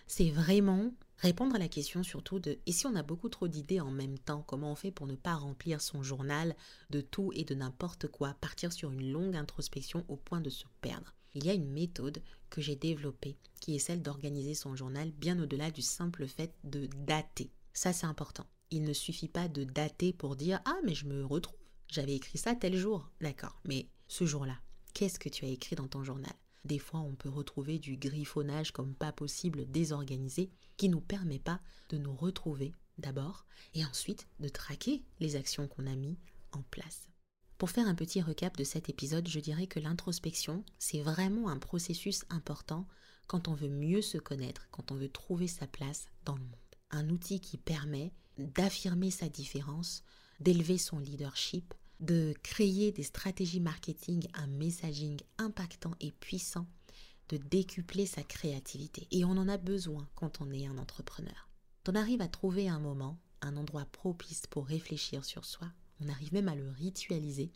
c'est 0.06 0.30
vraiment 0.30 0.92
Répondre 1.18 1.56
à 1.56 1.58
la 1.58 1.66
question 1.66 2.04
surtout 2.04 2.38
de 2.38 2.60
et 2.66 2.70
si 2.70 2.86
on 2.86 2.94
a 2.94 3.02
beaucoup 3.02 3.28
trop 3.28 3.48
d'idées 3.48 3.80
en 3.80 3.90
même 3.90 4.20
temps, 4.20 4.44
comment 4.46 4.70
on 4.70 4.76
fait 4.76 4.92
pour 4.92 5.08
ne 5.08 5.16
pas 5.16 5.34
remplir 5.34 5.80
son 5.80 6.00
journal 6.00 6.54
de 6.90 7.00
tout 7.00 7.32
et 7.34 7.42
de 7.42 7.56
n'importe 7.56 8.06
quoi, 8.06 8.34
partir 8.40 8.72
sur 8.72 8.92
une 8.92 9.10
longue 9.10 9.34
introspection 9.34 10.04
au 10.06 10.14
point 10.14 10.40
de 10.40 10.48
se 10.48 10.66
perdre? 10.80 11.12
Il 11.34 11.44
y 11.44 11.50
a 11.50 11.54
une 11.54 11.72
méthode 11.72 12.22
que 12.50 12.60
j'ai 12.60 12.76
développée 12.76 13.36
qui 13.60 13.74
est 13.74 13.80
celle 13.80 14.00
d'organiser 14.00 14.54
son 14.54 14.76
journal 14.76 15.10
bien 15.10 15.40
au-delà 15.40 15.72
du 15.72 15.82
simple 15.82 16.28
fait 16.28 16.54
de 16.62 16.88
dater. 17.04 17.50
Ça 17.72 17.92
c'est 17.92 18.06
important. 18.06 18.46
Il 18.70 18.82
ne 18.82 18.92
suffit 18.92 19.28
pas 19.28 19.48
de 19.48 19.64
dater 19.64 20.12
pour 20.12 20.36
dire 20.36 20.60
ah 20.64 20.78
mais 20.84 20.94
je 20.94 21.06
me 21.06 21.24
retrouve, 21.24 21.58
j'avais 21.88 22.14
écrit 22.14 22.38
ça 22.38 22.54
tel 22.54 22.76
jour. 22.76 23.10
D'accord, 23.20 23.60
mais 23.64 23.88
ce 24.08 24.26
jour-là, 24.26 24.58
qu'est-ce 24.94 25.18
que 25.18 25.28
tu 25.28 25.44
as 25.44 25.48
écrit 25.48 25.76
dans 25.76 25.88
ton 25.88 26.04
journal? 26.04 26.34
Des 26.64 26.78
fois, 26.78 27.00
on 27.00 27.14
peut 27.14 27.30
retrouver 27.30 27.78
du 27.78 27.96
griffonnage 27.96 28.72
comme 28.72 28.94
pas 28.94 29.12
possible 29.12 29.70
désorganisé 29.70 30.50
qui 30.76 30.88
nous 30.88 31.00
permet 31.00 31.38
pas 31.38 31.60
de 31.88 31.96
nous 31.96 32.14
retrouver 32.14 32.74
d'abord 32.98 33.46
et 33.74 33.84
ensuite 33.84 34.26
de 34.40 34.48
traquer 34.48 35.02
les 35.20 35.36
actions 35.36 35.66
qu'on 35.68 35.86
a 35.86 35.96
mis 35.96 36.18
en 36.52 36.62
place. 36.62 37.08
Pour 37.56 37.70
faire 37.70 37.88
un 37.88 37.94
petit 37.94 38.22
recap 38.22 38.56
de 38.56 38.64
cet 38.64 38.88
épisode, 38.88 39.28
je 39.28 39.40
dirais 39.40 39.66
que 39.66 39.80
l'introspection, 39.80 40.64
c'est 40.78 41.00
vraiment 41.00 41.48
un 41.48 41.58
processus 41.58 42.24
important 42.30 42.86
quand 43.26 43.48
on 43.48 43.54
veut 43.54 43.68
mieux 43.68 44.02
se 44.02 44.18
connaître, 44.18 44.68
quand 44.70 44.92
on 44.92 44.96
veut 44.96 45.08
trouver 45.08 45.48
sa 45.48 45.66
place 45.66 46.06
dans 46.24 46.36
le 46.36 46.44
monde. 46.44 46.54
Un 46.90 47.08
outil 47.10 47.40
qui 47.40 47.56
permet 47.56 48.12
d'affirmer 48.38 49.10
sa 49.10 49.28
différence, 49.28 50.02
d'élever 50.40 50.78
son 50.78 50.98
leadership, 50.98 51.74
de 52.00 52.34
créer 52.42 52.92
des 52.92 53.02
stratégies 53.02 53.60
marketing, 53.60 54.28
un 54.34 54.46
messaging 54.46 55.20
impactant 55.38 55.94
et 56.00 56.12
puissant, 56.12 56.66
de 57.28 57.36
décupler 57.36 58.06
sa 58.06 58.22
créativité. 58.22 59.06
Et 59.10 59.24
on 59.24 59.32
en 59.32 59.48
a 59.48 59.58
besoin 59.58 60.08
quand 60.14 60.40
on 60.40 60.50
est 60.50 60.66
un 60.66 60.78
entrepreneur. 60.78 61.48
on 61.88 61.94
arrive 61.94 62.20
à 62.20 62.28
trouver 62.28 62.68
un 62.68 62.78
moment, 62.78 63.18
un 63.40 63.56
endroit 63.56 63.86
propice 63.86 64.46
pour 64.46 64.66
réfléchir 64.66 65.24
sur 65.24 65.44
soi, 65.44 65.68
on 66.00 66.08
arrive 66.08 66.32
même 66.32 66.48
à 66.48 66.54
le 66.54 66.68
ritualiser, 66.70 67.50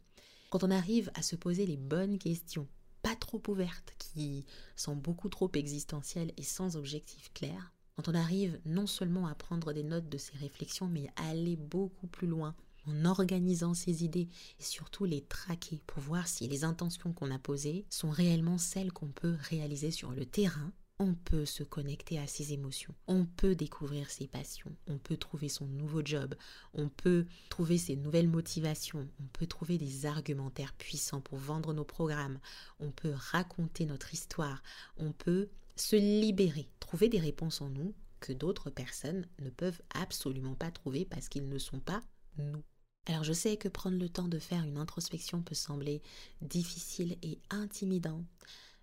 quand 0.50 0.64
on 0.64 0.70
arrive 0.70 1.10
à 1.14 1.22
se 1.22 1.36
poser 1.36 1.64
les 1.66 1.76
bonnes 1.76 2.18
questions, 2.18 2.68
pas 3.02 3.16
trop 3.16 3.42
ouvertes, 3.48 3.94
qui 3.98 4.44
sont 4.76 4.96
beaucoup 4.96 5.28
trop 5.28 5.50
existentielles 5.54 6.32
et 6.36 6.42
sans 6.42 6.76
objectif 6.76 7.32
clair, 7.32 7.72
quand 8.02 8.10
on 8.10 8.14
arrive 8.14 8.58
non 8.64 8.88
seulement 8.88 9.28
à 9.28 9.34
prendre 9.34 9.72
des 9.72 9.84
notes 9.84 10.08
de 10.08 10.18
ces 10.18 10.36
réflexions, 10.38 10.88
mais 10.88 11.08
à 11.14 11.28
aller 11.28 11.54
beaucoup 11.56 12.08
plus 12.08 12.26
loin 12.26 12.54
en 12.88 13.04
organisant 13.04 13.74
ses 13.74 14.02
idées 14.02 14.28
et 14.58 14.62
surtout 14.62 15.04
les 15.04 15.20
traquer 15.20 15.80
pour 15.86 16.02
voir 16.02 16.26
si 16.26 16.48
les 16.48 16.64
intentions 16.64 17.12
qu'on 17.12 17.30
a 17.30 17.38
posées 17.38 17.84
sont 17.90 18.10
réellement 18.10 18.58
celles 18.58 18.92
qu'on 18.92 19.08
peut 19.08 19.36
réaliser 19.48 19.92
sur 19.92 20.10
le 20.10 20.26
terrain. 20.26 20.72
On 20.98 21.14
peut 21.14 21.44
se 21.44 21.62
connecter 21.62 22.18
à 22.18 22.26
ses 22.26 22.52
émotions, 22.52 22.94
on 23.06 23.24
peut 23.24 23.54
découvrir 23.54 24.10
ses 24.10 24.26
passions, 24.26 24.72
on 24.88 24.98
peut 24.98 25.16
trouver 25.16 25.48
son 25.48 25.66
nouveau 25.66 26.02
job, 26.04 26.34
on 26.74 26.88
peut 26.88 27.26
trouver 27.50 27.78
ses 27.78 27.96
nouvelles 27.96 28.28
motivations, 28.28 29.08
on 29.20 29.26
peut 29.32 29.46
trouver 29.46 29.78
des 29.78 30.06
argumentaires 30.06 30.74
puissants 30.74 31.20
pour 31.20 31.38
vendre 31.38 31.72
nos 31.72 31.84
programmes, 31.84 32.38
on 32.78 32.90
peut 32.90 33.12
raconter 33.14 33.86
notre 33.86 34.12
histoire, 34.12 34.62
on 34.96 35.12
peut 35.12 35.48
se 35.76 35.96
libérer, 35.96 36.68
trouver 36.80 37.08
des 37.08 37.20
réponses 37.20 37.60
en 37.60 37.68
nous 37.68 37.94
que 38.20 38.32
d'autres 38.32 38.70
personnes 38.70 39.26
ne 39.40 39.50
peuvent 39.50 39.82
absolument 39.94 40.54
pas 40.54 40.70
trouver 40.70 41.04
parce 41.04 41.28
qu'ils 41.28 41.48
ne 41.48 41.58
sont 41.58 41.80
pas 41.80 42.00
nous. 42.38 42.62
Alors 43.06 43.24
je 43.24 43.32
sais 43.32 43.56
que 43.56 43.68
prendre 43.68 43.98
le 43.98 44.08
temps 44.08 44.28
de 44.28 44.38
faire 44.38 44.62
une 44.62 44.78
introspection 44.78 45.42
peut 45.42 45.56
sembler 45.56 46.02
difficile 46.40 47.16
et 47.22 47.40
intimidant, 47.50 48.24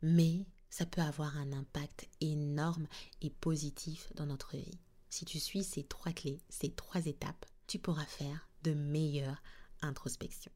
mais 0.02 0.46
ça 0.70 0.86
peut 0.86 1.02
avoir 1.02 1.38
un 1.38 1.54
impact 1.54 2.10
énorme 2.20 2.88
et 3.22 3.30
positif 3.30 4.12
dans 4.16 4.26
notre 4.26 4.58
vie. 4.58 4.80
Si 5.10 5.26
tu 5.26 5.40
suis 5.40 5.64
ces 5.64 5.84
trois 5.84 6.12
clés, 6.12 6.42
ces 6.50 6.70
trois 6.72 7.06
étapes, 7.06 7.46
tu 7.68 7.80
pourras 7.80 8.06
faire 8.06 8.50
de 8.64 8.74
meilleures 8.74 9.42
introspections. 9.82 10.52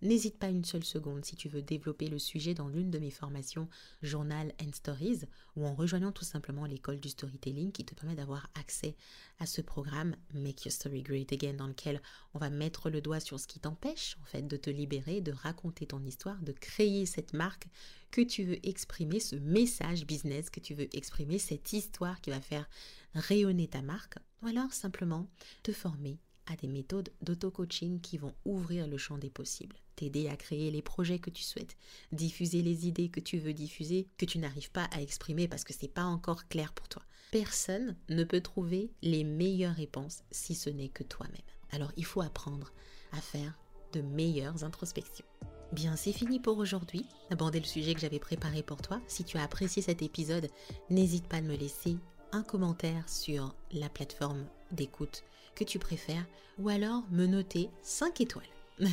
N'hésite 0.00 0.38
pas 0.38 0.48
une 0.48 0.64
seule 0.64 0.84
seconde 0.84 1.24
si 1.24 1.34
tu 1.34 1.48
veux 1.48 1.60
développer 1.60 2.06
le 2.06 2.20
sujet 2.20 2.54
dans 2.54 2.68
l'une 2.68 2.90
de 2.90 3.00
mes 3.00 3.10
formations 3.10 3.68
Journal 4.00 4.54
and 4.62 4.72
Stories 4.72 5.22
ou 5.56 5.66
en 5.66 5.74
rejoignant 5.74 6.12
tout 6.12 6.24
simplement 6.24 6.66
l'école 6.66 7.00
du 7.00 7.08
storytelling 7.08 7.72
qui 7.72 7.84
te 7.84 7.96
permet 7.96 8.14
d'avoir 8.14 8.48
accès 8.54 8.94
à 9.40 9.46
ce 9.46 9.60
programme 9.60 10.14
Make 10.34 10.66
Your 10.66 10.72
Story 10.72 11.02
Great 11.02 11.32
Again 11.32 11.54
dans 11.54 11.66
lequel 11.66 12.00
on 12.32 12.38
va 12.38 12.48
mettre 12.48 12.90
le 12.90 13.00
doigt 13.00 13.18
sur 13.18 13.40
ce 13.40 13.48
qui 13.48 13.58
t'empêche 13.58 14.16
en 14.22 14.24
fait 14.24 14.46
de 14.46 14.56
te 14.56 14.70
libérer, 14.70 15.20
de 15.20 15.32
raconter 15.32 15.86
ton 15.86 16.04
histoire, 16.04 16.40
de 16.42 16.52
créer 16.52 17.04
cette 17.04 17.32
marque 17.32 17.66
que 18.12 18.20
tu 18.20 18.44
veux 18.44 18.64
exprimer, 18.66 19.18
ce 19.18 19.34
message 19.34 20.06
business 20.06 20.48
que 20.48 20.60
tu 20.60 20.74
veux 20.74 20.88
exprimer, 20.96 21.40
cette 21.40 21.72
histoire 21.72 22.20
qui 22.20 22.30
va 22.30 22.40
faire 22.40 22.68
rayonner 23.14 23.66
ta 23.66 23.82
marque 23.82 24.18
ou 24.42 24.46
alors 24.46 24.72
simplement 24.72 25.28
te 25.64 25.72
former 25.72 26.18
à 26.48 26.56
des 26.56 26.68
méthodes 26.68 27.10
d'auto-coaching 27.22 28.00
qui 28.00 28.18
vont 28.18 28.34
ouvrir 28.44 28.86
le 28.86 28.98
champ 28.98 29.18
des 29.18 29.30
possibles, 29.30 29.76
t'aider 29.96 30.28
à 30.28 30.36
créer 30.36 30.70
les 30.70 30.82
projets 30.82 31.18
que 31.18 31.30
tu 31.30 31.42
souhaites, 31.42 31.76
diffuser 32.12 32.62
les 32.62 32.86
idées 32.86 33.08
que 33.08 33.20
tu 33.20 33.38
veux 33.38 33.52
diffuser, 33.52 34.08
que 34.16 34.24
tu 34.24 34.38
n'arrives 34.38 34.70
pas 34.70 34.88
à 34.92 35.00
exprimer 35.00 35.48
parce 35.48 35.64
que 35.64 35.74
c'est 35.74 35.88
pas 35.88 36.04
encore 36.04 36.48
clair 36.48 36.72
pour 36.72 36.88
toi. 36.88 37.02
Personne 37.30 37.96
ne 38.08 38.24
peut 38.24 38.40
trouver 38.40 38.90
les 39.02 39.24
meilleures 39.24 39.74
réponses 39.74 40.22
si 40.30 40.54
ce 40.54 40.70
n'est 40.70 40.88
que 40.88 41.04
toi-même. 41.04 41.36
Alors 41.70 41.92
il 41.96 42.04
faut 42.04 42.22
apprendre 42.22 42.72
à 43.12 43.20
faire 43.20 43.58
de 43.92 44.00
meilleures 44.00 44.64
introspections. 44.64 45.26
Bien, 45.72 45.96
c'est 45.96 46.12
fini 46.12 46.40
pour 46.40 46.56
aujourd'hui. 46.56 47.04
Aborder 47.30 47.60
le 47.60 47.66
sujet 47.66 47.92
que 47.94 48.00
j'avais 48.00 48.18
préparé 48.18 48.62
pour 48.62 48.80
toi. 48.80 49.00
Si 49.06 49.24
tu 49.24 49.36
as 49.36 49.42
apprécié 49.42 49.82
cet 49.82 50.00
épisode, 50.00 50.48
n'hésite 50.88 51.26
pas 51.26 51.38
à 51.38 51.42
me 51.42 51.56
laisser 51.56 51.98
un 52.32 52.42
commentaire 52.42 53.06
sur 53.08 53.54
la 53.72 53.88
plateforme 53.88 54.46
d'écoute 54.72 55.24
que 55.58 55.64
tu 55.64 55.78
préfères 55.80 56.24
ou 56.58 56.68
alors 56.68 57.02
me 57.10 57.26
noter 57.26 57.68
5 57.82 58.20
étoiles. 58.20 58.46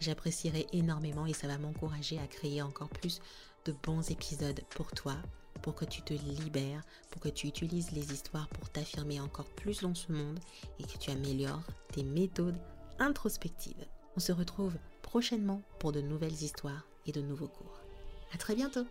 J'apprécierai 0.00 0.66
énormément 0.72 1.26
et 1.26 1.34
ça 1.34 1.46
va 1.46 1.58
m'encourager 1.58 2.18
à 2.18 2.26
créer 2.26 2.62
encore 2.62 2.88
plus 2.88 3.20
de 3.66 3.74
bons 3.82 4.10
épisodes 4.10 4.60
pour 4.70 4.90
toi, 4.92 5.16
pour 5.62 5.74
que 5.74 5.84
tu 5.84 6.00
te 6.02 6.14
libères, 6.14 6.82
pour 7.10 7.20
que 7.20 7.28
tu 7.28 7.46
utilises 7.46 7.92
les 7.92 8.12
histoires 8.12 8.48
pour 8.48 8.70
t'affirmer 8.70 9.20
encore 9.20 9.48
plus 9.50 9.82
dans 9.82 9.94
ce 9.94 10.12
monde 10.12 10.40
et 10.78 10.84
que 10.84 10.98
tu 10.98 11.10
améliores 11.10 11.64
tes 11.92 12.02
méthodes 12.02 12.58
introspectives. 12.98 13.86
On 14.16 14.20
se 14.20 14.32
retrouve 14.32 14.74
prochainement 15.02 15.62
pour 15.78 15.92
de 15.92 16.00
nouvelles 16.00 16.42
histoires 16.42 16.86
et 17.06 17.12
de 17.12 17.20
nouveaux 17.20 17.48
cours. 17.48 17.80
À 18.32 18.38
très 18.38 18.54
bientôt! 18.54 18.86